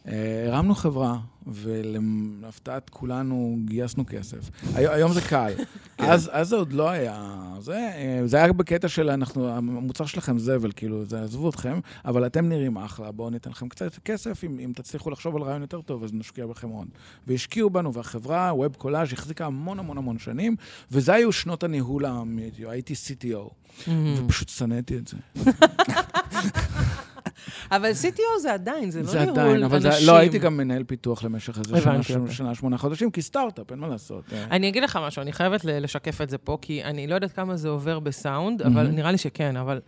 [0.04, 4.50] הרמנו חברה, ולהפתעת כולנו גייסנו כסף.
[4.75, 5.52] היום, זה קל.
[5.99, 7.44] אז, אז זה עוד לא היה...
[7.61, 12.26] זה, אה, זה היה בקטע של אנחנו, המוצר שלכם זבל, כאילו, זה עזבו אתכם, אבל
[12.26, 15.80] אתם נראים אחלה, בואו ניתן לכם קצת כסף, אם, אם תצליחו לחשוב על רעיון יותר
[15.80, 16.88] טוב, אז נשקיע בכם עוד.
[17.26, 20.56] והשקיעו בנו, והחברה, ווב קולאז', החזיקה המון המון המון שנים,
[20.90, 23.50] וזה היו שנות הניהול האמיתי, הייתי CTO,
[23.87, 24.25] מהמם.
[24.25, 25.16] ופשוט שנאתי את זה.
[27.70, 30.06] אבל CTO זה עדיין, זה לא זה ניהול עדיין, אבל זה, אנשים.
[30.06, 32.34] לא, הייתי גם מנהל פיתוח למשך איזה שנה, שנה, אוקיי.
[32.34, 34.24] שנה, שמונה חודשים, כי סטארט-אפ, אין מה לעשות.
[34.32, 34.44] אה.
[34.50, 37.56] אני אגיד לך משהו, אני חייבת לשקף את זה פה, כי אני לא יודעת כמה
[37.56, 39.80] זה עובר בסאונד, אבל נראה לי שכן, אבל...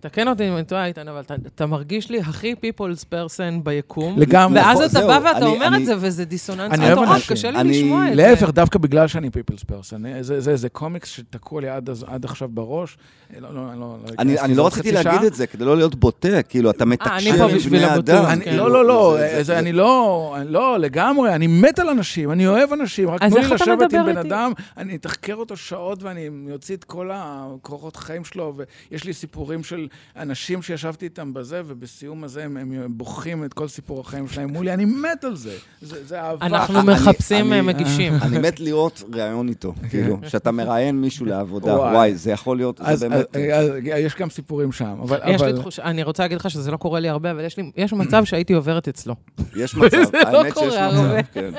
[0.00, 4.18] תקן אותי אם אני טועה, איתן, אבל אתה, אתה מרגיש לי הכי people's person ביקום.
[4.18, 4.60] לגמרי.
[4.60, 7.36] ואז אתה בא ואתה אני- אומר אני- את זה, וזה דיסוננס אני אוהב מטורף, אנשים.
[7.36, 8.14] קשה לי אני- לשמוע את זה.
[8.14, 10.04] להפך, דווקא בגלל שאני פיפלס פרסון.
[10.20, 12.96] זה, זה, זה קומיקס שתקוע לי עד, אז- עד עכשיו בראש.
[13.34, 15.26] אה, לא, לא, לא, לא אני, אני לא רציתי להגיד שעה.
[15.26, 18.24] את זה, כדי לא להיות בוטה, כאילו, אתה אני מתקשר פה עם בני אדם.
[18.24, 18.56] אני, כן.
[18.56, 22.30] לא, לא, לא, זה- זה- זה, אני לא, אני לא, לגמרי, אני מת על אנשים,
[22.32, 24.16] אני אוהב אנשים, רק אז תנו לי לשבת עם בן?
[24.16, 28.54] אדם, אני אתחקר אותו שעות ואני אוציא את כל הקורות חיים שלו,
[28.90, 33.68] ויש לי סיפורים של אנשים שישבתי איתם בזה, ובסיום הזה הם, הם בוכים את כל
[33.68, 36.46] סיפור החיים שלהם מולי, אני מת על זה, זה, זה אהבה.
[36.46, 38.12] אנחנו מחפשים אני- אה, מגישים.
[38.22, 41.94] אני מת לראות ראיון איתו, כאילו, שאתה מראיין מישהו לעבודה, וואי.
[41.94, 43.36] וואי, זה יכול להיות, אז, זה באמת...
[43.36, 45.18] אז, אז, יש גם סיפורים שם, אבל...
[45.28, 45.60] יש לי אבל...
[45.60, 48.24] תחושה, אני רוצה להגיד לך שזה לא קורה לי הרבה, אבל יש לי, יש מצב
[48.24, 49.14] שהייתי עוברת אצלו.
[49.56, 50.74] יש מצב, זה לא האמת שיש.
[50.74, 51.50] מצב, כן.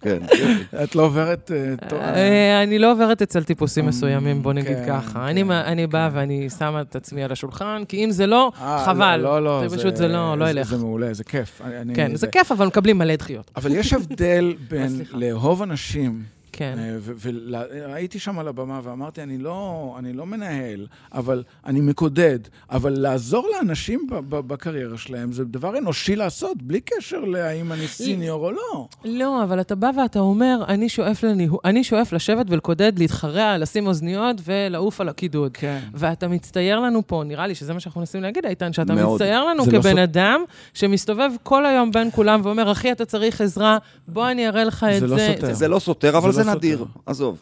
[0.00, 0.18] כן.
[0.84, 1.50] את לא עוברת...
[1.50, 5.26] אה, אה, אני לא עוברת אצל טיפוסים מסוימים, בוא נגיד כן, ככה.
[5.34, 9.16] כן, אני באה ואני שמה את עצמי על השולחן, כי אם זה לא, אה, חבל.
[9.16, 10.68] לא, לא, זה פשוט, זה לא לא ילך.
[10.68, 11.62] זה מעולה, זה כיף.
[11.94, 13.50] כן, זה כיף, אבל מקבלים מלא דחיות.
[13.56, 15.16] אבל יש הבדל בין סליחה.
[15.16, 16.22] לאהוב אנשים,
[16.56, 16.74] כן.
[16.78, 16.96] אה,
[17.88, 22.38] והייתי שם על הבמה ואמרתי, אני לא, אני לא מנהל, אבל אני מקודד,
[22.70, 28.52] אבל לעזור לאנשים בקריירה שלהם זה דבר אנושי לעשות, בלי קשר להאם אני סיניור או
[28.52, 28.88] לא.
[29.04, 33.86] לא, אבל אתה בא ואתה אומר, אני שואף לניהול, אני שואף לשבת ולקודד, להתחרע, לשים
[33.86, 35.50] אוזניות ולעוף על הקידוד.
[35.56, 35.78] כן.
[35.94, 39.14] ואתה מצטייר לנו פה, נראה לי שזה מה שאנחנו מנסים להגיד, איתן, שאתה מאוד.
[39.14, 39.98] מצטייר לנו לא כבן סוד.
[39.98, 40.44] אדם
[40.74, 45.00] שמסתובב כל היום בין כולם ואומר, אחי, אתה צריך עזרה, בוא אני אראה לך את
[45.00, 45.14] זה זה.
[45.14, 45.54] לא סותר.
[45.54, 46.84] זה לא סותר, אבל זה זה נדיר.
[47.06, 47.38] עזוב,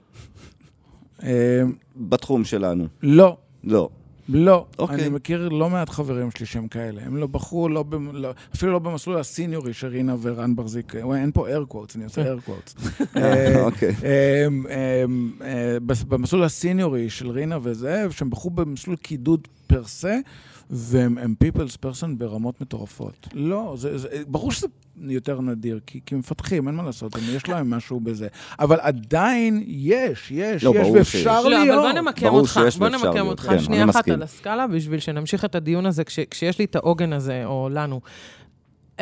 [1.23, 1.63] אה,
[1.97, 2.87] בתחום שלנו.
[3.03, 3.37] לא.
[3.65, 3.89] לא.
[4.29, 4.97] לא, אוקיי.
[4.97, 7.03] אני מכיר לא מעט חברים שלי שהם כאלה.
[7.05, 8.17] הם לא בחרו, לא במ...
[8.17, 12.35] לא, אפילו לא במסלול הסיניורי שרינה ורן ברזיק, וואי, אין פה air quotes, אני עושה
[12.35, 12.83] air quotes.
[13.17, 13.95] אה, אוקיי.
[14.05, 15.77] אה,
[16.09, 20.19] במסלול הסיניורי של רינה וזה, שהם בחרו במסלול קידוד פר סה,
[20.71, 23.29] והם הם people's person ברמות מטורפות.
[23.35, 24.67] לא, זה, זה, ברור שזה
[25.01, 28.29] יותר נדיר, כי, כי מפתחים, אין מה לעשות, יש להם משהו בזה.
[28.59, 31.27] אבל עדיין יש, יש, לא, יש, ואפשר שיש.
[31.27, 31.83] לא, אבל להיות.
[31.83, 34.15] בוא נמקם אותך, בוא נמקם להיות, אותך כן, שנייה אחת מסכים.
[34.15, 38.01] על הסקאלה, בשביל שנמשיך את הדיון הזה, כש- כשיש לי את העוגן הזה, או לנו.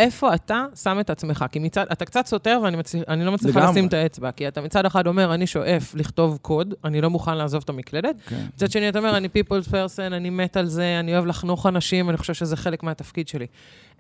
[0.00, 1.44] איפה אתה שם את עצמך?
[1.52, 3.72] כי מצד, אתה קצת סותר ואני מצליח, אני לא מצליחה לגמרי.
[3.72, 7.36] לשים את האצבע, כי אתה מצד אחד אומר, אני שואף לכתוב קוד, אני לא מוכן
[7.36, 8.16] לעזוב את המקלדת.
[8.26, 8.46] כן.
[8.54, 12.10] מצד שני, אתה אומר, אני people's person, אני מת על זה, אני אוהב לחנוך אנשים,
[12.10, 13.46] אני חושב שזה חלק מהתפקיד שלי.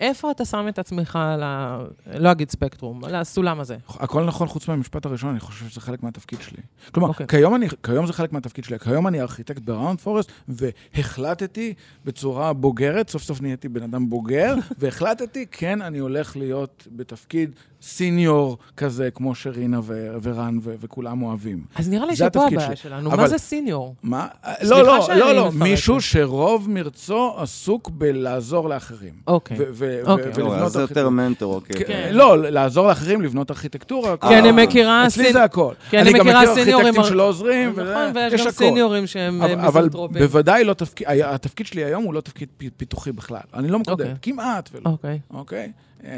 [0.00, 1.78] איפה אתה שם את עצמך על ה...
[2.14, 3.76] לא אגיד ספקטרום, על הסולם הזה?
[3.88, 6.62] הכל נכון חוץ מהמשפט הראשון, אני חושב שזה חלק מהתפקיד שלי.
[6.92, 7.26] כלומר, אוקיי.
[7.26, 8.78] כיום, אני, כיום זה חלק מהתפקיד שלי.
[8.78, 15.46] כיום אני ארכיטקט ב Roundforest, והחלטתי בצורה בוגרת, סוף סוף נהייתי בן אדם בוגר, והחלטתי,
[15.50, 17.50] כן, אני הולך להיות בתפקיד
[17.82, 21.64] senior כזה, כמו שרינה ו- ורן ו- וכולם אוהבים.
[21.76, 22.76] אז נראה לי שפה הבעיה.
[22.76, 23.08] שלנו.
[23.10, 23.94] אבל- מה זה senior?
[24.02, 24.26] מה?
[24.62, 25.62] לא, לא, לא, לא, מפרקת.
[25.62, 29.12] מישהו שרוב מרצו עסוק בלעזור לאחרים.
[29.26, 29.56] אוקיי.
[29.60, 30.30] ו- ו- אוקיי.
[30.34, 31.10] ו- לא, ולבנות אז זה יותר ארכיטקטורה.
[31.10, 31.84] מנטור, אוקיי.
[31.86, 32.08] כן.
[32.12, 34.16] לא, לעזור לאחרים לבנות ארכיטקטורה.
[34.16, 35.74] כי אני אה, מכירה אצלי זה הכל.
[35.90, 36.64] כי אני מכירה גם סיניורים...
[36.64, 38.50] מכיר ארכיטקטים שלא עוזרים, נכון, ויש יש גם.
[38.50, 40.22] סיניורים שהם אבל, אה, אבל מיזנטרופים.
[40.22, 43.40] בוודאי לא תפקיד, התפקיד שלי היום הוא לא תפקיד פיתוחי בכלל.
[43.54, 44.16] אני לא מקודד, אוקיי.
[44.22, 44.90] כמעט ולא,
[45.30, 45.69] אוקיי.
[46.04, 46.08] אמ,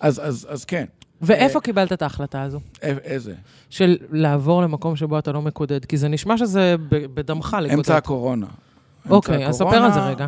[0.00, 0.84] אז, אז, אז כן,
[1.22, 2.60] ואיפה קיבלת את ההחלטה הזו?
[2.82, 3.34] א- איזה?
[3.70, 5.84] של לעבור למקום שבו אתה לא מקודד?
[5.84, 7.74] כי זה נשמע שזה בדמך לקודד.
[7.78, 8.46] אמצע הקורונה.
[9.10, 10.26] אוקיי, אז ספר על זה רגע.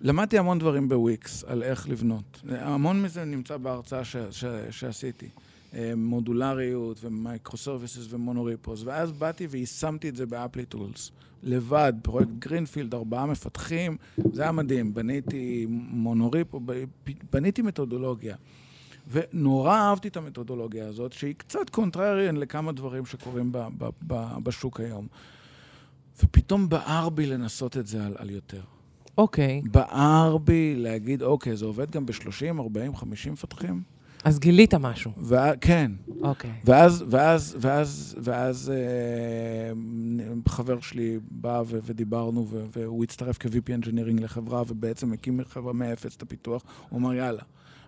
[0.00, 2.42] למדתי המון דברים בוויקס, על איך לבנות.
[2.50, 5.28] המון מזה נמצא בהרצאה ש, ש, שעשיתי.
[5.96, 11.10] מודולריות ו microservices ו monorepos, ואז באתי ויישמתי את זה ב Applitools.
[11.42, 13.96] לבד, פרויקט greenfield, ארבעה מפתחים,
[14.32, 14.94] זה היה מדהים.
[14.94, 16.60] בניתי monorepo,
[17.32, 18.36] בניתי מתודולוגיה.
[19.10, 24.80] ונורא אהבתי את המתודולוגיה הזאת, שהיא קצת contrarian לכמה דברים שקורים ב, ב, ב, בשוק
[24.80, 25.06] היום.
[26.22, 28.60] ופתאום בער בי לנסות את זה על, על יותר.
[29.18, 29.62] אוקיי.
[29.70, 33.82] בער בי להגיד, אוקיי, זה עובד גם ב-30, 40, 50 מפתחים?
[34.26, 35.10] אז גילית משהו.
[35.16, 35.56] וה...
[35.56, 35.92] כן.
[36.22, 36.50] אוקיי.
[36.64, 39.72] ואז, ואז, ואז, ואז אה,
[40.48, 46.16] חבר שלי בא ו- ודיברנו, ו- והוא הצטרף כ-VP Engineering לחברה, ובעצם הקים חברה מאפס
[46.16, 46.62] את הפיתוח.
[46.88, 47.42] הוא אמר, יאללה.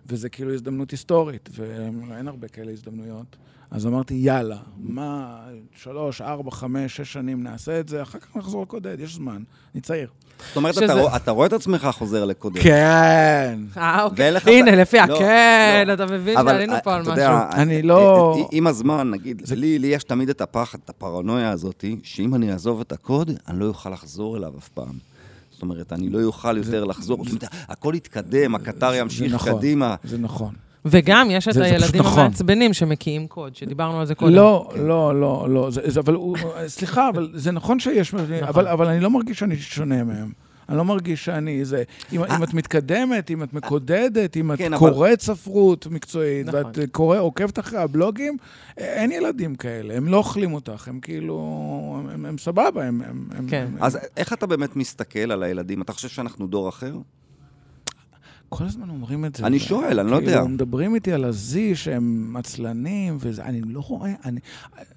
[0.09, 3.35] וזה כאילו הזדמנות היסטורית, ואין הרבה כאלה הזדמנויות.
[3.71, 5.39] אז אמרתי, יאללה, מה,
[5.75, 9.41] שלוש, ארבע, חמש, שש שנים נעשה את זה, אחר כך נחזור לקודד, יש זמן,
[9.73, 10.07] אני צעיר.
[10.47, 12.61] זאת אומרת, שזה- אתה רוא- אתה רואה את עצמך חוזר לקודם.
[12.61, 13.59] כן.
[13.77, 14.31] אה, אוקיי.
[14.47, 15.93] הנה, לפי לא, הכן, לא.
[15.93, 17.23] אתה מבין אבל שעלינו פה על אתה משהו.
[17.23, 20.89] יודע, אני לא- אה, אה, עם הזמן, נגיד, לי לי יש תמיד את הפחד, את
[20.89, 25.08] הפרנויה הזאת, שאם אני אעזוב את הקוד, אני לא אוכל לחזור אליו אף פעם.
[25.59, 27.25] זאת אומרת, אני לא אוכל יותר לחזור.
[27.25, 29.57] זאת אומרת, הכל יתקדם, הקטר ימשיך נכון.
[29.57, 29.95] קדימה.
[30.03, 30.53] זה נכון.
[30.85, 32.19] וגם יש את הילדים נכון.
[32.19, 34.33] המעצבנים שמקיאים קוד, שדיברנו על זה קודם.
[34.33, 35.69] לא, לא, לא, לא.
[36.13, 38.13] הוא, סליחה, אבל זה נכון שיש...
[38.41, 40.31] אבל, אבל אני לא מרגיש שאני שונה מהם.
[40.69, 41.83] אני לא מרגיש שאני זה...
[42.13, 46.65] אם, אם את מתקדמת, אם את מקודדת, אם את כן, אבל- קוראת ספרות מקצועית, נכון.
[46.65, 48.37] ואת קורא, עוקבת אחרי הבלוגים,
[48.77, 52.03] אין ילדים כאלה, הם לא אוכלים אותך, הם כאילו...
[52.13, 53.01] הם, הם סבבה, הם...
[53.01, 53.67] הם, הם כן.
[53.67, 55.81] הם, אז איך אתה באמת מסתכל על הילדים?
[55.81, 56.95] אתה חושב שאנחנו דור אחר?
[58.49, 59.45] כל הזמן אומרים את זה.
[59.45, 60.31] אני שואל, אני לא יודע.
[60.31, 64.39] כאילו, מדברים איתי על הזי שהם עצלנים, וזה, אני לא רואה, אני,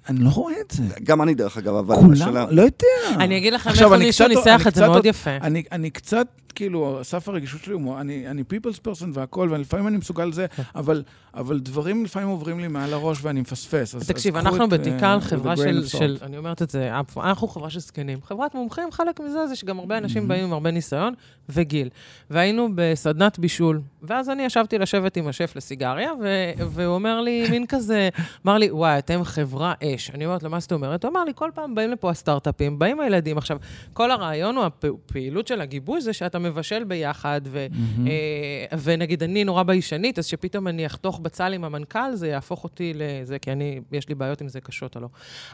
[0.09, 0.83] אני לא רואה את זה.
[1.03, 2.45] גם אני, דרך אגב, אבל כולם, השאלה...
[2.51, 3.23] לא יודע.
[3.23, 5.29] אני אגיד לכם אני מישהו קצת- ניסח אני את זה קצת- מאוד יפה.
[5.41, 9.97] אני, אני קצת, כאילו, סף הרגישות שלי הוא, אני, אני people's person והכל, ולפעמים אני
[9.97, 13.95] מסוגל לזה, אבל, אבל דברים לפעמים עוברים לי מעל הראש ואני מפספס.
[13.95, 16.17] אז, תקשיב, אז אנחנו אה, with a חברה של, של.
[16.21, 18.21] אני אומרת את זה, אנחנו חברה של זקנים.
[18.21, 21.13] חברת מומחים, חלק מזה זה שגם הרבה אנשים באים עם הרבה ניסיון
[21.49, 21.89] וגיל.
[22.29, 27.65] והיינו בסדנת בישול, ואז אני ישבתי לשבת עם השף לסיגריה, ו- והוא אומר לי, מין
[27.67, 28.09] כזה,
[28.45, 30.09] אמר לי, וואי, אתם חברה אש.
[30.09, 31.03] אני אומרת לו, מה זאת אומרת?
[31.05, 33.37] הוא אמר לי, כל פעם באים לפה הסטארט-אפים, באים הילדים.
[33.37, 33.57] עכשיו,
[33.93, 37.67] כל הרעיון הוא הפעילות של הגיבוי זה שאתה מבשל ביחד, ו,
[38.07, 42.93] אה, ונגיד אני נורא ביישנית, אז שפתאום אני אחתוך בצל עם המנכ"ל, זה יהפוך אותי
[42.95, 45.07] לזה, כי אני, יש לי בעיות עם זה קשות או לא.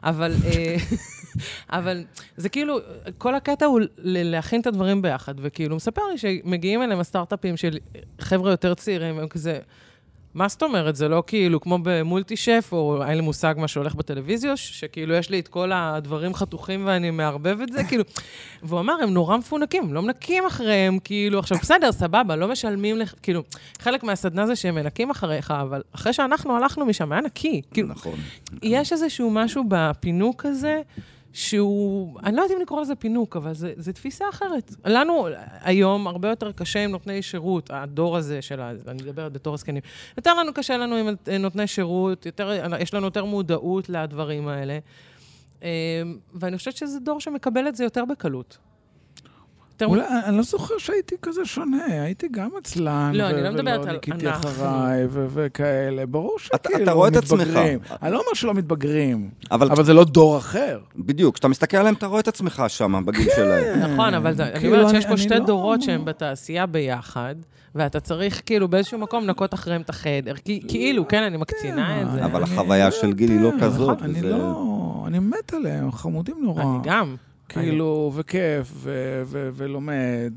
[0.04, 0.75] אבל, אה,
[1.80, 2.04] אבל
[2.38, 2.78] זה כאילו,
[3.17, 7.78] כל הקטע הוא להכין את הדברים ביחד, וכאילו, מספר לי שמגיעים אליהם הסטארט-אפים של
[8.21, 9.60] חבר'ה יותר צעירים, הם כזה...
[10.34, 10.96] מה זאת אומרת?
[10.96, 15.15] זה לא כאילו כמו במולטי שף, או אין לי מושג מה שהולך בטלוויזיה, ש- שכאילו
[15.15, 18.04] יש לי את כל הדברים חתוכים ואני מערבב את זה, כאילו...
[18.63, 23.13] והוא אמר, הם נורא מפונקים, לא מנקים אחריהם, כאילו, עכשיו, בסדר, סבבה, לא משלמים לך,
[23.22, 23.44] כאילו,
[23.80, 27.62] חלק מהסדנה זה שהם מנקים אחריך, אבל אחרי שאנחנו הלכנו משם, היה נקי.
[27.74, 28.15] כאילו, נכון.
[28.63, 30.82] יש איזשהו משהו בפינוק הזה,
[31.34, 34.76] שהוא, אני לא יודעת אם לקרוא לזה פינוק, אבל זה תפיסה אחרת.
[34.86, 35.28] לנו
[35.62, 38.62] היום הרבה יותר קשה עם נותני שירות, הדור הזה של.
[38.62, 39.82] אני מדברת בתור הזקנים.
[40.18, 44.80] יותר לנו קשה לנו עם נותני שירות, יותר, יש לנו יותר מודעות לדברים האלה.
[45.62, 45.68] אמ,
[46.34, 48.58] ואני חושבת שזה דור שמקבל את זה יותר בקלות.
[49.86, 53.12] יותר- אולי, אני לא זוכר שהייתי כזה שונה, הייתי גם עצלן.
[53.13, 54.50] לא, ו- אני לא מדברת ולא על ניקיתי אנחנו.
[54.50, 56.06] אחריי ו- וכאלה.
[56.06, 57.42] ברור שכאילו אתה רואה את עצמך.
[57.42, 57.80] מתבגרים.
[58.04, 60.80] אני לא אומר שלא מתבגרים, אבל אבל זה לא דור אחר.
[60.96, 63.80] בדיוק, כשאתה מסתכל עליהם, אתה רואה את עצמך שם, בגיל שלהם.
[63.94, 66.65] נכון, אבל זה- אני כאילו, אומרת שיש אני- פה אני שתי לא- דורות שהם בתעשייה
[66.65, 67.36] ביחד,
[67.76, 70.34] ואתה צריך כאילו באיזשהו מקום לנקות אחריהם את החדר.
[70.46, 72.26] כי- כאילו, כן, אני מקצינה את זה.
[72.26, 75.04] אבל אני- החוויה של גיל היא לא יודע, כזאת, אני וזה- לא...
[75.08, 76.62] אני מת עליהם, חמודים נורא.
[76.63, 77.15] אני גם.
[77.50, 80.34] כאילו, וכיף, ו- ו- ולומד,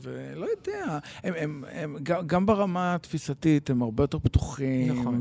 [0.00, 0.98] ולא יודע.
[1.24, 5.20] הם, הם, הם, גם, ברמה התפיסתית, הם הרבה יותר פתוחים, נכון.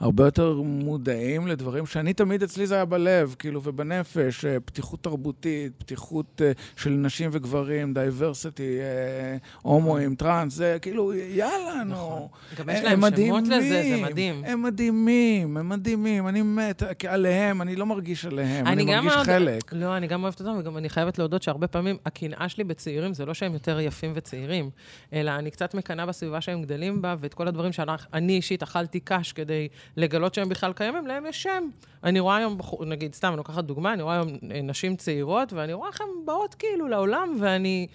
[0.00, 5.72] והרבה יותר מודעים לדברים שאני תמיד, אצלי זה היה בלב, כאילו, ובנפש, אה, פתיחות תרבותית,
[5.78, 11.92] פתיחות אה, של נשים וגברים, diversity, אה, הומואים, טראנס, זה כאילו, יאללה, נו.
[11.92, 12.28] נכון.
[12.58, 14.42] גם יש הם להם שמות לזה, זה מדהים.
[14.44, 19.72] הם מדהימים, הם מדהימים, אני מת עליהם, אני לא מרגיש עליהם, אני, מרגיש חלק.
[19.72, 23.26] לא, אני גם אוהבת אותם, וגם אני חייבת להודות שהרבה פעמים הקנאה שלי בצעירים זה
[23.26, 24.70] לא שהם יותר יפים וצעירים,
[25.12, 29.32] אלא אני קצת מקנאה בסביבה שהם גדלים בה, ואת כל הדברים שאני אישית אכלתי קש
[29.32, 31.68] כדי לגלות שהם בכלל קיימים, להם יש שם.
[32.04, 35.72] אני רואה היום, נגיד, סתם, אני לוקחת דוגמה, אני רואה היום אה, נשים צעירות, ואני
[35.72, 37.86] רואה איך הן באות כאילו לעולם, ואני...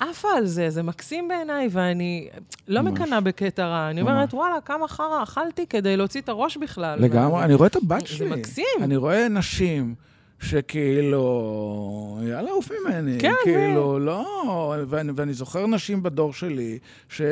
[0.00, 2.28] עפה על זה, זה מקסים בעיניי, ואני
[2.68, 2.92] לא ממש.
[3.00, 3.90] מקנאה בקטע רע.
[3.90, 4.10] אני ממש.
[4.10, 6.98] אומרת, וואלה, כמה חרא אכלתי כדי להוציא את הראש בכלל.
[7.02, 8.28] לגמרי, וזה- אני רואה את הבת זה שלי.
[8.30, 8.64] מקסים.
[8.82, 9.94] אני רואה נשים
[10.40, 13.18] שכאילו, יאללה, עוף ממני.
[13.18, 17.22] כן, כאילו, לא, ואני, ואני זוכר נשים בדור שלי, ש...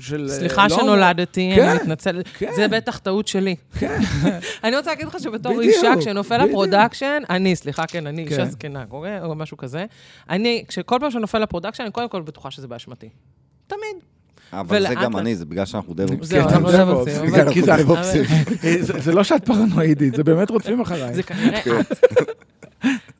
[0.00, 0.28] של...
[0.28, 2.28] סליחה לא- שנולדתי, כן, אני מתנצלת.
[2.38, 2.52] כן.
[2.56, 3.56] זה בטח טעות שלי.
[3.78, 4.00] כן,
[4.64, 6.50] אני רוצה להגיד לך שבתור בדיוק, אישה, כשנופל בדיוק.
[6.50, 8.50] ה production, אני, סליחה, כן, אני אישה כן.
[8.50, 9.22] זקנה, אוקיי?
[9.22, 9.84] או משהו כזה.
[10.30, 13.08] אני, כשכל פעם שנופל ה production, אני קודם כל בטוחה שזה באשמתי.
[13.66, 14.13] תמיד.
[14.60, 17.04] אבל זה גם אני, זה בגלל שאנחנו דב זהו, כן, אנחנו זה לא
[18.60, 21.14] כן, זה לא שאת פרנואידית, זה באמת רודפים אחריי.
[21.14, 21.92] זה כנראה את.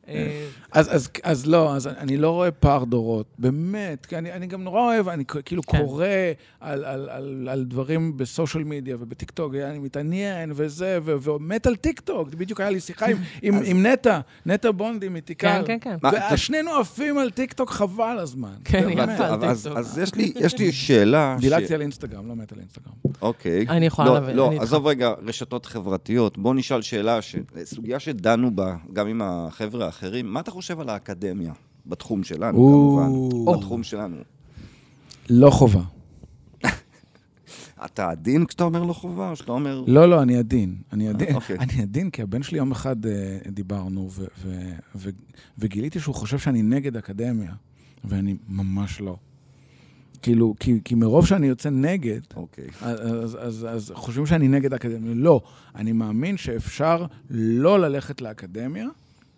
[0.07, 4.47] אה, אז, אז, אז לא, אז אני לא רואה פער דורות, באמת, כי אני, אני
[4.47, 5.77] גם נורא אוהב, אני כאילו כן.
[5.77, 6.05] קורא
[6.59, 11.75] על, על, על, על דברים ב social media ובטיקטוק, אני מתעניין וזה, ו- ומת על
[11.75, 15.63] טיקטוק, בדיוק היה לי שיחה עם, עם, עם נטע, נטע בונדי מ Tikal.
[15.67, 16.07] כן, כן, כן.
[16.33, 18.53] ושנינו עפים על טיקטוק חבל הזמן.
[18.65, 19.09] כן, היא באמת.
[19.19, 19.77] עפה על אז- טיקטוק.
[19.79, 21.35] אז יש לי- יש לי שאלה.
[21.39, 22.93] ש- דילגתי על אינסטגרם, לא מת על אינסטגרם.
[23.21, 23.65] אוקיי.
[23.69, 24.59] אני יכולה לא, להבין, לא, אני.
[24.59, 26.37] עזוב רגע רשתות חברתיות.
[26.37, 30.33] בוא נשאל שאלה, ש- סוגיה שדנו בה, גם עם החבר'ה האחרים.
[30.33, 31.53] מה אתה חושב על האקדמיה?
[31.85, 32.99] בתחום שלנו, או.
[33.31, 33.59] כמובן.
[33.59, 34.15] בתחום שלנו.
[35.29, 35.81] לא חובה.
[37.85, 39.83] אתה עדין כשאתה אומר לא חובה, או שאתה אומר...
[39.87, 40.75] לא, לא, אני עדין.
[40.93, 41.57] אני עדין, אוקיי.
[41.59, 45.09] אני עדין, כי הבן שלי יום אחד אה, דיברנו, ו- ו- ו-
[45.57, 47.53] וגיליתי שהוא חושב שאני נגד אקדמיה.
[48.03, 49.17] ואני ממש לא.
[50.21, 52.67] כאילו, כי, כי מרוב שאני יוצא נגד, אוקיי.
[52.81, 55.13] אז, אז, אז, אז חושבים שאני נגד האקדמיה.
[55.15, 55.41] לא,
[55.75, 58.87] אני מאמין שאפשר לא ללכת לאקדמיה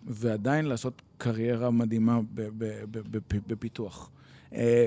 [0.08, 2.20] ועדיין לעשות קריירה מדהימה
[3.48, 4.10] בפיתוח.
[4.54, 4.86] אה,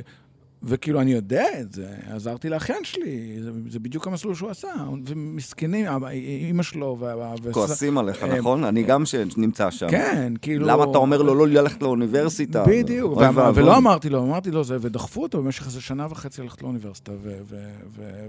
[0.64, 4.68] וכאילו, אני יודע את זה, עזרתי לאחיין שלי, זה, זה בדיוק המסלול שהוא עשה.
[5.06, 6.98] ומסכנים, אבא- אימא שלו...
[7.00, 8.64] וה- כועסים עליך, אה, נכון?
[8.64, 9.88] אני גם שנמצא שם.
[9.92, 10.68] כן, כאילו...
[10.68, 12.64] למה אתה אומר לו לא ללכת לאוניברסיטה?
[12.68, 13.18] בדיוק.
[13.56, 17.12] ולא אמרתי לו, אמרתי לו זה, ודחפו אותו במשך איזה שנה וחצי ללכת לאוניברסיטה,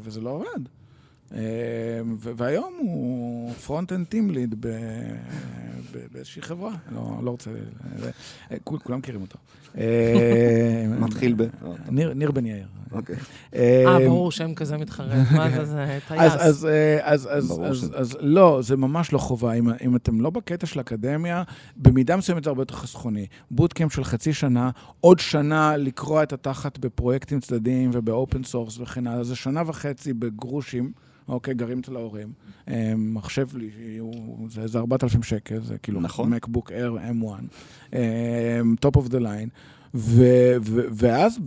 [0.03, 0.69] וזה לא עובד.
[1.33, 4.55] ו- והיום הוא front-end team lead
[6.13, 7.51] באיזושהי חברה, לא לא רוצה...
[8.51, 9.39] אה, כול- כולם מכירים אותו.
[9.79, 11.43] אה, מתחיל ב...
[11.91, 12.67] ניר ניר בן יאיר.
[12.93, 13.17] אוקיי.
[13.55, 15.13] אה, ברור, שם כזה מתחרט.
[15.37, 16.21] מה זה, זה טייס.
[16.33, 17.91] אז, אז, אה, אז, אז, אז.
[17.95, 19.53] אז לא, זה ממש לא חובה.
[19.53, 21.43] אם, אם אתם לא בקטע של אקדמיה,
[21.77, 23.27] במידה מסוימת זה הרבה יותר חסכוני.
[23.51, 29.07] bootcamp של חצי שנה, עוד שנה לקרוע את התחת בפרויקטים צדדיים וב open source וכן
[29.07, 29.25] הלאה.
[29.25, 30.93] זה שנה וחצי בגרושים.
[31.33, 32.33] אוקיי, גרים אצל ההורים.
[32.69, 33.71] אה, מחשב לי,
[34.49, 36.31] זה איזה 4,000 שקל, זה כאילו נכון.
[36.31, 37.45] מקבוק Air M1,
[37.95, 39.49] אה, top of the line.
[39.95, 40.23] ו-
[40.63, 41.39] ו- ואז,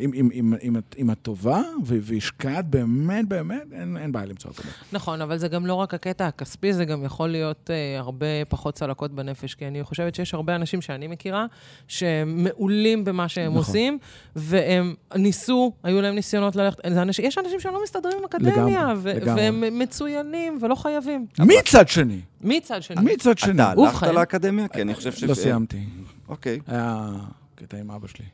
[0.00, 4.50] אם, אם, אם, אם, את- אם את טובה והשקעת באמת, באמת, אין, אין בעיה למצוא
[4.50, 4.68] עבודה.
[4.92, 8.74] נכון, אבל זה גם לא רק הקטע הכספי, זה גם יכול להיות אה, הרבה פחות
[8.74, 11.46] צלקות בנפש, כי אני חושבת שיש הרבה אנשים שאני מכירה,
[11.88, 13.58] שהם מעולים במה שהם נכון.
[13.58, 13.98] עושים,
[14.36, 19.08] והם ניסו, היו להם ניסיונות ללכת, אנשים, יש אנשים שלא מסתדרים עם אקדמיה, לגמרי, ו-
[19.16, 19.42] לגמרי.
[19.42, 21.26] והם מצוינים ולא חייבים.
[21.38, 23.12] מצד שני, מצד שני.
[23.14, 23.52] מצד שני.
[23.62, 24.06] אתה הלכת.
[24.06, 24.68] לאקדמיה?
[24.68, 25.24] כי אני חושב ש...
[25.24, 25.84] לא סיימתי.
[26.28, 26.58] אוקיי.
[26.66, 27.10] היה
[27.58, 28.24] קטע עם אבא שלי.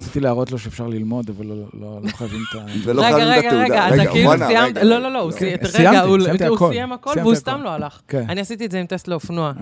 [0.00, 2.64] רציתי להראות לו שאפשר ללמוד, אבל לא, לא, לא חייבים את ה...
[2.84, 3.88] ולא רגע, חייבים את רגע, התעודה.
[3.88, 4.98] רגע, אתה כאילו סיימת, רגע, לא, רגע.
[5.08, 6.70] לא, לא, הוא סיים, רגע, סיימתי, הוא סיימתי הוא הכל.
[6.72, 7.34] סיים הכל והוא.
[7.34, 8.00] סתם לא הלך.
[8.08, 8.24] כן.
[8.28, 9.52] אני עשיתי את זה עם טסט לאופנוע.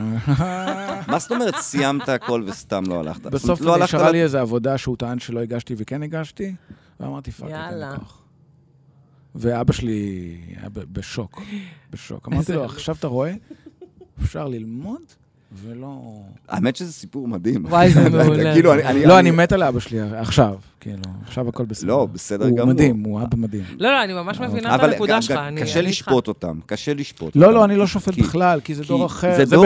[1.08, 3.26] מה זאת אומרת סיימת הכל וסתם לא הלכת?
[3.26, 6.54] בסוף לא נשארה לי איזו עבודה שהוא טען שלא הגשתי וכן הגשתי,
[7.00, 7.90] ואמרתי, fuck, אין יאללה.
[7.90, 8.22] לי כוח.
[9.34, 11.42] ואבא שלי היה ב- בשוק,
[11.90, 12.28] בשוק.
[12.28, 13.32] אמרתי לו, עכשיו אתה רואה,
[14.22, 15.02] אפשר ללמוד
[15.52, 16.20] ולא...
[16.48, 17.64] האמת שזה סיפור מדהים.
[17.64, 18.52] וואי, זה מעולה.
[18.54, 19.06] כאילו, אני...
[19.06, 21.88] לא, אני מת על אבא שלי עכשיו, כאילו, עכשיו הכל בסדר.
[21.88, 22.72] לא, בסדר הוא גמור.
[22.72, 23.62] מדהים, הוא אבא מדהים.
[23.78, 25.38] לא, לא, אני ממש מבינה את אבל הנקודה שלך.
[25.38, 27.54] אני- קשה לשפוט אותם, קשה לשפוט לא, אותם.
[27.56, 29.44] לא, אני לא שופט בכלל, כי זה דור אחר.
[29.44, 29.56] זה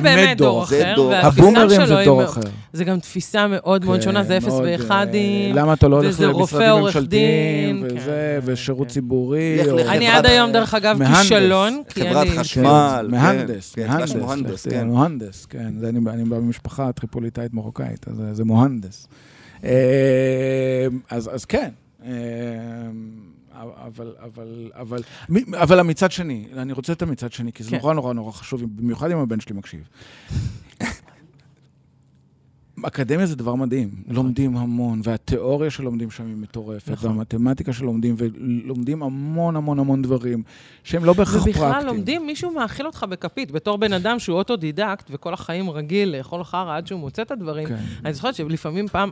[0.00, 2.40] באמת, דור אחר, הבומרים זה דור אחר.
[2.72, 5.56] זה גם תפיסה מאוד מאוד שונה, זה אפס מאוד, ואחדים.
[5.56, 7.96] אה, למה אתה לא הולך למשרדים ממשלתיים, וזה,
[8.44, 8.92] כן, ושירות כן.
[8.94, 9.58] ציבורי.
[9.70, 10.98] או- לחברת- אני עד היום, דרך אגב.
[11.20, 11.82] כישלון.
[11.88, 13.00] חברת חשמל.
[13.04, 15.58] כן, מהנדס, כן, מהנדס, מהנדס, כן.
[15.80, 15.86] כן.
[15.86, 18.42] אני אני בא ממשפחה טריפוליטאית מרוקאית, אז זה-.
[18.50, 18.84] אה,
[21.10, 21.70] אז אז כן.
[22.04, 22.10] אה,
[23.56, 25.02] אבל, אבל, אבל,
[25.52, 27.76] אבל המצד שני, אני רוצה את המצד שני, כי זה כן.
[27.76, 29.88] נורא נורא נורא חשוב, במיוחד אם הבן שלי מקשיב.
[32.82, 37.10] אקדמיה זה דבר מדהים, לומדים המון, והתיאוריה שלומדים שם היא מטורפת, נכון.
[37.10, 40.42] והמתמטיקה שלומדים, ולומדים המון המון המון דברים,
[40.84, 41.66] שהם לא בהכרח פרקטיים.
[41.66, 46.44] ובכלל לומדים, מישהו מאכיל אותך בכפית, בתור בן אדם שהוא אוטודידקט, וכל החיים רגיל לאכול
[46.44, 47.68] חרא עד שהוא מוצא את הדברים.
[47.68, 47.78] כן.
[48.04, 49.10] אני זוכרת שלפעמים פעם...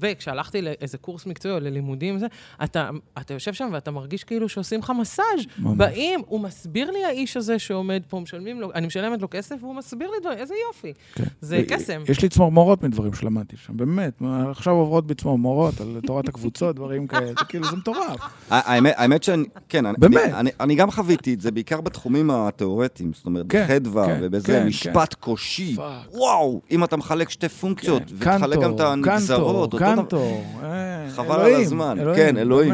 [0.00, 2.26] וכשהלכתי לאיזה קורס מקצועי או ללימודים, זה,
[2.64, 5.24] אתה, אתה יושב שם ואתה מרגיש כאילו שעושים לך מסאז'.
[5.58, 5.76] ממש.
[5.76, 9.74] באים, הוא מסביר לי, האיש הזה שעומד פה, משלמים לו, אני משלמת לו כסף, והוא
[9.74, 10.92] מסביר לי דברים, איזה יופי.
[11.14, 11.24] כן.
[11.40, 12.02] זה קסם.
[12.08, 14.22] יש לי צמרמורות מדברים שלמדתי שם, באמת.
[14.50, 18.20] עכשיו עוברות בי צמרמורות על תורת הקבוצות, דברים כאלה, זה כאילו, זה מטורף.
[18.50, 20.16] האמת, האמת שאני, כן, אני, באמת.
[20.16, 24.18] אני, אני, אני גם חוויתי את זה, בעיקר בתחומים התיאורטיים, זאת אומרת, כן, בחדווה כן,
[24.22, 26.06] ובזה, כן, משפט קושי, fuck.
[26.12, 31.54] וואו, אם אתה מחלק שתי פונקציות, כן, ותחלק גם את הנגזרות, קנטור, אה, חבל על
[31.54, 32.72] הזמן, כן, אלוהים.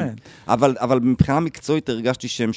[0.49, 2.51] אבל, אבל מבחינה מקצועית הרגשתי שהם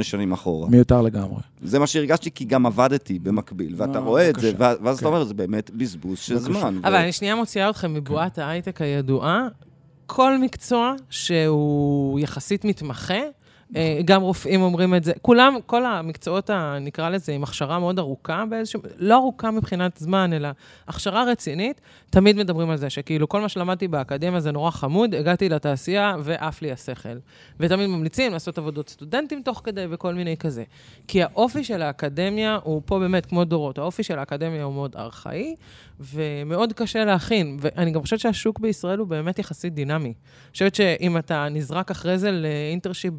[0.00, 0.68] 7-8 שנים אחורה.
[0.68, 1.40] מיותר לגמרי.
[1.62, 4.52] זה מה שהרגשתי, כי גם עבדתי במקביל, ואתה אה, רואה את זה.
[4.58, 5.06] ואז אתה כן.
[5.06, 6.38] אומר, זה באמת בזבוז של.
[6.38, 6.80] זמן.
[6.84, 8.38] אבל אני שנייה מוציאה אתכם מבועת.
[8.38, 9.48] ההייטק הידועה.
[10.06, 13.20] כל מקצוע שהוא יחסית מתמחה,
[14.04, 15.12] גם רופאים אומרים את זה.
[15.22, 18.80] כולם, כל המקצועות, ה- נקרא לזה, עם הכשרה מאוד ארוכה באיזשהו...
[18.98, 20.48] לא ארוכה מבחינת זמן, אלא
[20.88, 21.80] הכשרה רצינית,
[22.10, 26.62] תמיד מדברים על זה, שכאילו כל מה שלמדתי באקדמיה זה נורא חמוד, הגעתי לתעשייה ועף
[26.62, 27.18] לי השכל.
[27.60, 30.64] ותמיד ממליצים לעשות עבודות סטודנטים תוך כדי וכל מיני כזה.
[31.08, 33.78] כי האופי של האקדמיה הוא פה באמת כמו דורות.
[33.78, 35.54] האופי של האקדמיה הוא מאוד ארכאי,
[36.00, 37.56] ומאוד קשה להכין.
[37.60, 40.08] ואני גם חושבת שהשוק בישראל הוא באמת יחסית דינמי.
[40.08, 43.14] אני חושבת שאם אתה נזרק אחרי זה לאינטרשיפ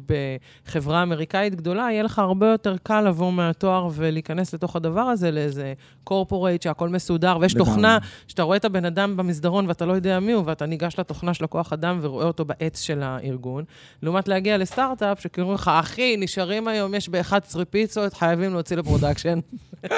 [0.66, 5.72] בחברה אמריקאית גדולה, יהיה לך הרבה יותר קל לבוא מהתואר ולהיכנס לתוך הדבר הזה, לאיזה
[6.04, 7.70] קורפורייט שהכל מסודר, ויש לגמרי.
[7.70, 11.34] תוכנה שאתה רואה את הבן אדם במסדרון ואתה לא יודע מי הוא, ואתה ניגש לתוכנה
[11.34, 13.64] של הכוח אדם ורואה אותו בעץ של הארגון,
[14.02, 19.38] לעומת להגיע לסטארט-אפ, שקוראים לך, אחי, נשארים היום, יש ב-11 פיצות, חייבים להוציא ל production.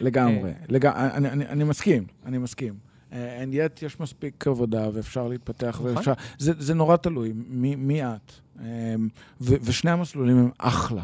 [0.00, 1.13] לגמרי, לגמרי.
[1.14, 2.74] אני, אני, אני מסכים, אני מסכים.
[3.12, 5.96] אה, and yet יש מספיק עבודה ואפשר להתפתח נכון.
[5.96, 6.12] ואפשר...
[6.38, 8.32] זה, זה נורא תלוי, מי, מי את.
[8.60, 8.94] אה,
[9.40, 11.02] ו, ושני המסלולים הם אחלה,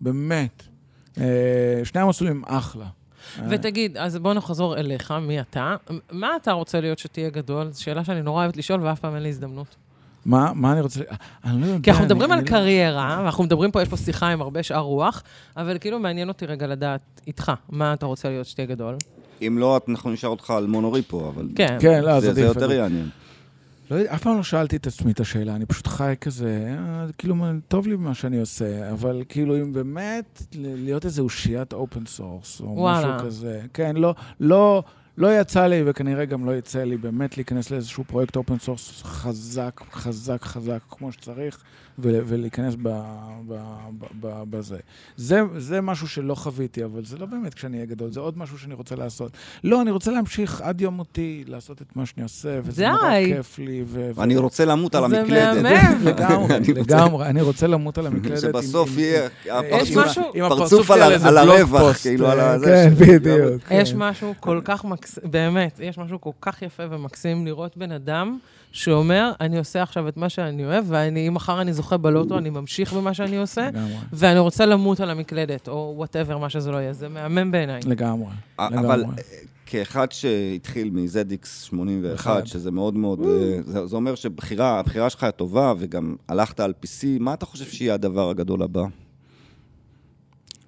[0.00, 0.62] באמת.
[1.18, 2.86] אה, שני המסלולים הם אחלה.
[3.38, 5.76] אה, ותגיד, אז בוא נחזור אליך, מי אתה?
[6.12, 7.70] מה אתה רוצה להיות שתהיה גדול?
[7.70, 9.76] זו שאלה שאני נורא אוהבת לשאול, ואף פעם אין לי הזדמנות.
[10.24, 11.00] מה, מה אני רוצה...
[11.44, 11.82] אני לא יודע.
[11.82, 14.62] כי אנחנו מדברים אני, על אני קריירה, ואנחנו מדברים פה, יש פה שיחה עם הרבה
[14.62, 15.22] שאר רוח,
[15.56, 18.96] אבל כאילו מעניין אותי רגע לדעת איתך, מה אתה רוצה להיות שתהיה גדול?
[19.46, 21.48] אם לא, אנחנו נשאר אותך על מונורי פה, אבל...
[21.54, 21.76] כן.
[21.80, 22.40] כן, לא, זה, זה.
[22.40, 23.08] יותר יעניין.
[23.90, 27.06] לא יודע, אף פעם לא שאלתי את עצמי את השאלה, אני פשוט חי כזה, אה,
[27.18, 27.34] כאילו,
[27.68, 32.60] טוב לי במה שאני עושה, אבל כאילו, אם באמת ל- להיות איזה אושיית open source,
[32.60, 33.14] או וואלה.
[33.16, 34.82] משהו כזה, כן, לא, לא,
[35.20, 39.80] לא יצא לי, וכנראה גם לא יצא לי באמת להיכנס לאיזשהו פרויקט open source חזק,
[39.92, 41.58] חזק, חזק, כמו שצריך,
[41.98, 42.88] ול- ולהיכנס ב,
[43.48, 43.54] ב,
[43.98, 44.76] ב, ב, בזה.
[45.16, 48.58] זה, זה משהו שלא חוויתי, אבל זה לא באמת כשאני אהיה גדול, זה עוד משהו
[48.58, 49.32] שאני רוצה לעשות.
[49.64, 53.32] לא, אני רוצה להמשיך עד יום מותי לעשות את מה שאני עושה, וזה נורא די.
[53.36, 53.82] כיף לי.
[53.86, 55.62] ו- ו- אני רוצה למות על זה המקלדת.
[55.62, 56.04] מהמם.
[56.08, 58.40] לגמרי, אני רוצה- לגמרי, אני רוצה למות על המקלדת.
[58.40, 59.28] שבסוף יהיה
[60.34, 63.62] עם- הפרצוף- על הרווח, כאילו, על אה, הזה כן, בדיוק.
[63.70, 63.98] יש כן.
[63.98, 68.38] משהו כל כך מקסים, באמת, יש משהו כל כך יפה ומקסים לראות בן אדם
[68.72, 72.50] שאומר, אני עושה עכשיו את מה שאני אוהב, ואני, אם מחר אני זוכה בלוטו, אני
[72.50, 76.76] ממשיך במה שאני עושה, לגמרי, ואני רוצה למות על המקלדת, או וואטאבר, מה שזה לא
[76.76, 76.92] יהיה.
[76.92, 77.80] זה מהמם בעיניי.
[77.86, 79.16] לגמרי, אבל לגמרי.
[79.18, 79.22] אה,
[79.66, 82.46] כאחד שהתחיל מ-ZX 81, אחד.
[82.46, 86.72] שזה מאוד מאוד, אה, זה זה אומר שבחירה, הבחירה שלך הייתה טובה, וגם הלכת על
[86.84, 88.82] PC, מה אתה חושב שיהיה הדבר הגדול הבא?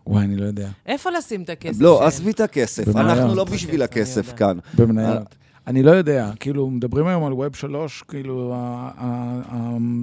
[0.06, 0.68] וואי, אני לא יודע.
[0.86, 1.80] איפה לשים את הכסף?
[1.80, 2.06] לא?
[2.06, 2.96] עזבי את הכסף.
[2.96, 4.32] אנחנו לא בשביל הכסף.
[4.32, 4.58] כאן.
[4.76, 5.34] במניות.
[5.66, 8.54] אני לא יודע, כאילו, מדברים היום על ווב שלוש, כאילו,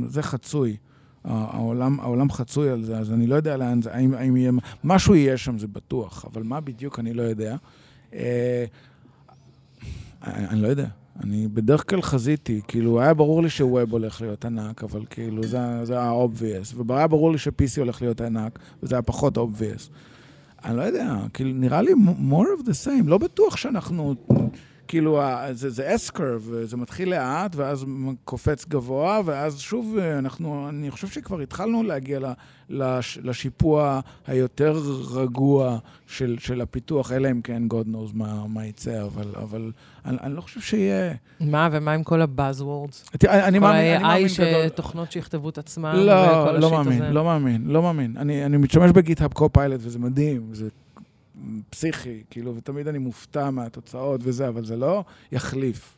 [0.07, 0.77] זה חצוי.
[1.23, 4.51] העולם, העולם חצוי על זה, אז אני לא יודע לאן זה, האם, האם יהיה,
[4.83, 7.55] משהו יהיה שם, זה בטוח, אבל מה בדיוק, אני לא יודע.
[8.13, 8.65] אה,
[10.23, 10.87] אני, אני לא יודע.
[11.23, 15.85] אני בדרך כלל חזיתי, כאילו, היה ברור לי שווב הולך להיות ענק, אבל כאילו, זה,
[15.85, 16.81] זה היה obvious.
[16.87, 19.89] והיה ברור לי ש-PC הולך להיות ענק, וזה היה פחות obvious.
[20.65, 21.91] אני לא יודע, כאילו, נראה לי
[22.29, 23.07] more of the same.
[23.07, 24.15] לא בטוח שאנחנו,
[24.89, 25.21] כאילו,
[25.51, 27.85] זה, זה S-curve, זה מתחיל לאט, ואז
[28.23, 32.25] קופץ גבוה, ואז שוב, אנחנו, אני חושב שכבר התחלנו להגיע ל,
[32.69, 39.03] לש, לשיפוע היותר רגוע של, של הפיתוח, אלא אם כן, God knows מה, מה יצא,
[39.03, 39.71] אבל, אבל
[40.05, 41.13] אני, אני לא חושב שיהיה...
[41.39, 43.17] מה, ומה עם כל ה-Buzzwords?
[43.17, 44.67] תראה, אני כל מאמין, אני מאמין ה-AI גדול.
[44.67, 47.13] שתוכנות שיכתבו את עצמם, לא, וכל לא השיט מאמין, הזה.
[47.13, 48.17] לא מאמין, לא מאמין.
[48.17, 50.69] אני, אני משתמש ב GitHub Copilot וזה מדהים, זה
[51.69, 55.95] פסיכי, כאילו, ותמיד אני מופתע מהתוצאות וזה, אבל זה לא יחליף.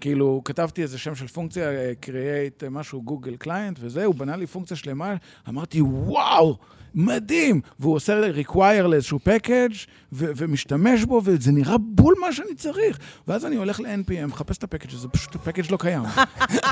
[0.00, 4.36] כאילו, כתבתי איזה שם של פונקציה, אה, create אה, משהו, Google client וזה, הוא בנה
[4.36, 5.14] לי פונקציה שלמה,
[5.48, 6.56] אמרתי, וואו,
[6.94, 7.60] מדהים!
[7.78, 9.76] והוא עושה לי require לאיזשהו package,
[10.12, 12.98] ו- ומשתמש בו, וזה נראה בול מה שאני צריך.
[13.28, 16.02] ואז אני הולך ל-NPM, מחפש את ה package הזה, פשוט ה package לא קיים.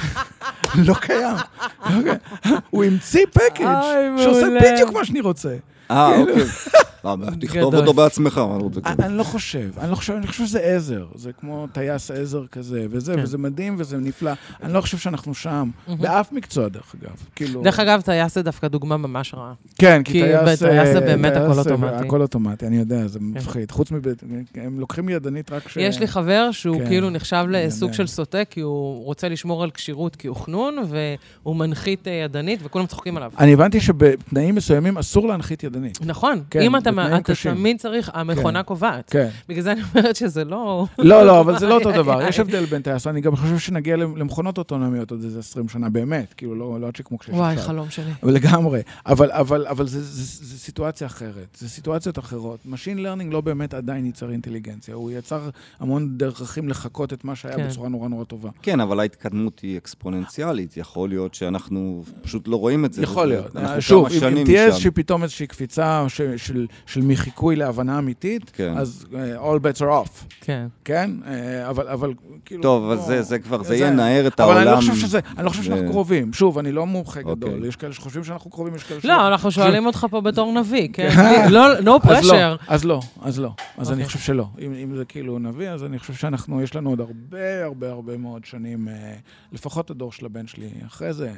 [0.86, 1.36] לא קיים.
[1.90, 2.58] לא קיים.
[2.70, 3.78] הוא המציא פקאג'
[4.18, 4.46] שעושה.
[4.62, 5.56] בדיוק מה שאני רוצה.
[5.90, 6.30] אה, כאילו.
[6.32, 6.44] אוקיי.
[7.04, 7.74] לא, תכתוב.
[7.74, 8.80] אותו בעצמך, מה אתה רוצה?
[8.86, 11.06] אני אני לא חושב, אני לא חושב, אני חושב שזה עזר.
[11.14, 13.22] זה כמו טייס עזר כזה, וזה, כן.
[13.22, 14.30] וזה מדהים וזה נפלא.
[14.62, 17.16] אני לא חושב שאנחנו שם, באף מקצוע, דרך אגב.
[17.36, 17.62] כאילו...
[17.62, 19.52] דרך אגב, טייס זה דווקא דוגמה ממש רעה.
[19.78, 20.62] כן, כי כי טייס...
[20.62, 21.98] בטייס זה אה, באמת הכל אוטומטי.
[21.98, 22.04] כן.
[22.04, 23.70] הכל אוטומטי, אני יודע, זה מפחיד.
[23.70, 24.06] חוץ מב...
[24.54, 25.76] הם לוקחים ידנית רק ש...
[25.76, 27.92] יש לי חבר שהוא כן, כאילו נחשב לסוג.
[27.92, 33.16] של סוטה, כי הוא רוצה לשמור על כשירות כאוכנון, והוא מנחית אה, ידנית, וכולם צוחקים
[33.16, 33.32] עליו.
[33.38, 35.98] אני הבנתי שבתנאים מסוימים אסור להנחית ידנית.
[36.06, 37.54] נכון, כן, אם אתה אתה קשים.
[37.54, 39.10] תמיד צריך, המכונה קובעת.
[39.10, 39.28] כן.
[39.48, 40.86] בגלל זה אני אומרת שזה לא...
[40.98, 42.22] לא, לא, אבל זה לא אותו דבר.
[42.28, 46.34] יש הבדל בין טייס, אני גם חושב שנגיע למכונות אוטונומיות עוד איזה 20 שנה, באמת.
[46.36, 47.66] כאילו, לא לא עד שכמו כשיש וואי, עכשיו.
[47.66, 48.12] חלום שלי.
[48.22, 48.80] אבל לגמרי.
[49.06, 52.60] אבל, אבל, אבל זה, זה, זה, זה סיטואציה אחרת, זה סיטואציות אחרות.
[52.66, 55.50] Machine Learning לא באמת עדיין ייצר אינטליגנציה, הוא יצר
[55.80, 57.68] המון דרכים לחקות את מה שהיה כן.
[57.68, 58.50] בצורה נורא נורא טובה.
[58.62, 60.76] כן, אבל ההתקדמות היא אקספוננציאלית.
[60.76, 63.02] יכול להיות שאנחנו פשוט לא רואים את זה.
[63.02, 63.56] יכול להיות.
[63.56, 64.66] אנחנו שוב, כמה אם, שנים אם תהיה.
[64.66, 68.74] איזושהי פתאום איזושהי קפיצה ש, של, של מחיקוי להבנה אמיתית, כן.
[68.76, 70.66] אז uh, all bets are off, כן.
[70.84, 71.10] כן?
[71.22, 71.26] Uh,
[71.68, 72.12] אבל, אבל
[72.44, 72.62] כאילו...
[72.62, 74.66] טוב, אבל לא- זה- זה כבר, זה ינער את אבל העולם.
[74.68, 76.32] אני לא חושב שזה, אני לא חושב זה- שאנחנו קרובים.
[76.32, 77.34] שוב, אני לא מומחה אוקיי.
[77.34, 77.64] גדול.
[77.64, 81.10] יש כאלה שחושבים שאנחנו קרובים, יש כאלה לא, אנחנו שואלים אותך פה בתור נביא, כן?
[81.50, 82.62] לא, no אז לא, pressure.
[82.68, 83.52] אז לא, אז לא.
[83.78, 84.06] אז אני אוקיי.
[84.06, 84.46] חושב שלא.
[84.58, 88.16] אם, אם זה כאילו נביא, אז אני חושב שאנחנו, יש לנו עוד הרבה הרבה הרבה
[88.16, 89.14] מאוד שנים, אה,
[89.52, 90.68] לפחות הדור של הבן שלי.
[90.86, 91.32] אחרי זה...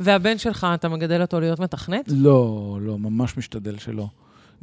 [0.00, 2.04] והבן שלך, אתה מגדל אותו להיות מתכנת?
[2.08, 4.08] לא, לא, ממש משתדל שלא.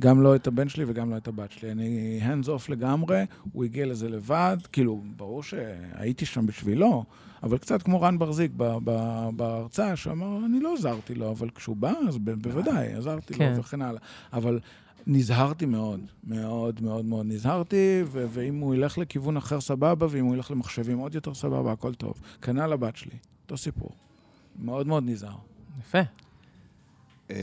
[0.02, 1.72] גם לא את הבן שלי וגם לא את הבת שלי.
[1.72, 3.24] אני hands off לגמרי,
[3.54, 4.58] הוא הגיע לזה לבד.
[4.72, 7.04] כאילו, ברור שהייתי שם בשבילו,
[7.44, 11.76] אבל קצת כמו רן ברזיק ב- ב- בהרצאה, שאמר, אני לא עזרתי לו, אבל כשהוא
[11.76, 13.52] בא, אז ב- בוודאי, עזרתי כן.
[13.54, 14.02] לו וכן הלאה.
[14.34, 14.60] אבל
[15.08, 20.36] נזהרתי מאוד, מאוד מאוד מאוד נזהרתי, ו- ואם הוא ילך לכיוון אחר סבבה, ואם הוא
[20.36, 22.14] ילך למחשבים עוד יותר סבבה, הכל טוב.
[22.42, 23.90] כנ"ל הבת שלי, אותו סיפור.
[24.60, 25.36] מאוד מאוד נזהר.
[25.80, 26.00] יפה.
[27.32, 27.36] אה,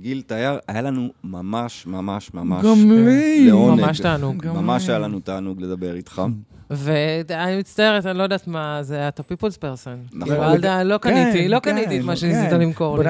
[0.00, 3.46] גיל תייר, היה לנו ממש ממש ממש גם לי.
[3.46, 3.80] לעונג.
[3.80, 4.46] ממש תענוג.
[4.46, 4.88] ממש.
[4.88, 6.22] היה לנו תענוג לדבר איתך.
[6.70, 9.96] ואני מצטערת, אני לא יודעת מה זה, אתה פיפולס פרסון.
[10.12, 10.60] נכון.
[10.60, 12.60] כאילו, לא קניתי, לא כן, קניתי את מה כן, שניסית כן.
[12.60, 13.04] למכור לי.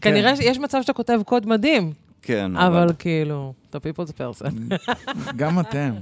[0.00, 0.36] כנראה כן.
[0.36, 4.68] שיש מצב שאתה כותב קוד מדהים, כן, אבל כאילו, אתה פיפולס פרסון.
[5.36, 5.92] גם אתם.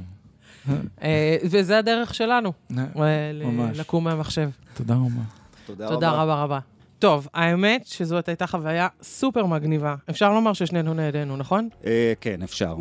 [1.02, 3.78] אה, וזה הדרך שלנו, אה, ממש.
[3.78, 4.48] לקום מהמחשב.
[4.74, 5.22] תודה רבה.
[5.66, 6.58] תודה תודה רבה רבה.
[6.98, 9.94] טוב, האמת שזאת הייתה חוויה סופר מגניבה.
[10.10, 11.68] אפשר לומר ששנינו נהנינו, נכון?
[11.86, 12.74] אה, כן, אפשר.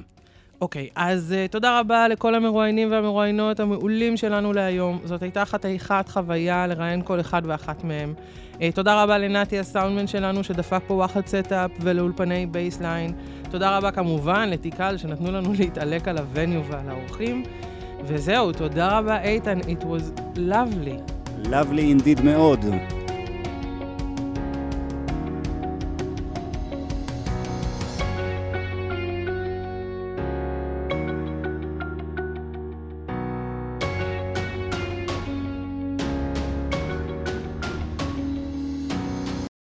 [0.62, 5.00] אוקיי, אז uh, תודה רבה לכל המרואיינים והמרואיינות המעולים שלנו להיום.
[5.06, 8.14] זאת הייתה חתיכת חוויה לראיין כל אחד ואחת מהם.
[8.54, 13.12] אה, תודה רבה לנתי הסאונדמן שלנו שדפק פה וואחד setup ולאולפני Baseline.
[13.52, 17.44] תודה רבה כמובן ל Tikal שנתנו לנו להתעלק על ה venue ועל האורחים.
[18.06, 21.12] וזהו, תודה רבה איתן, it was lovely.
[21.46, 22.66] Lovely indeed מאוד.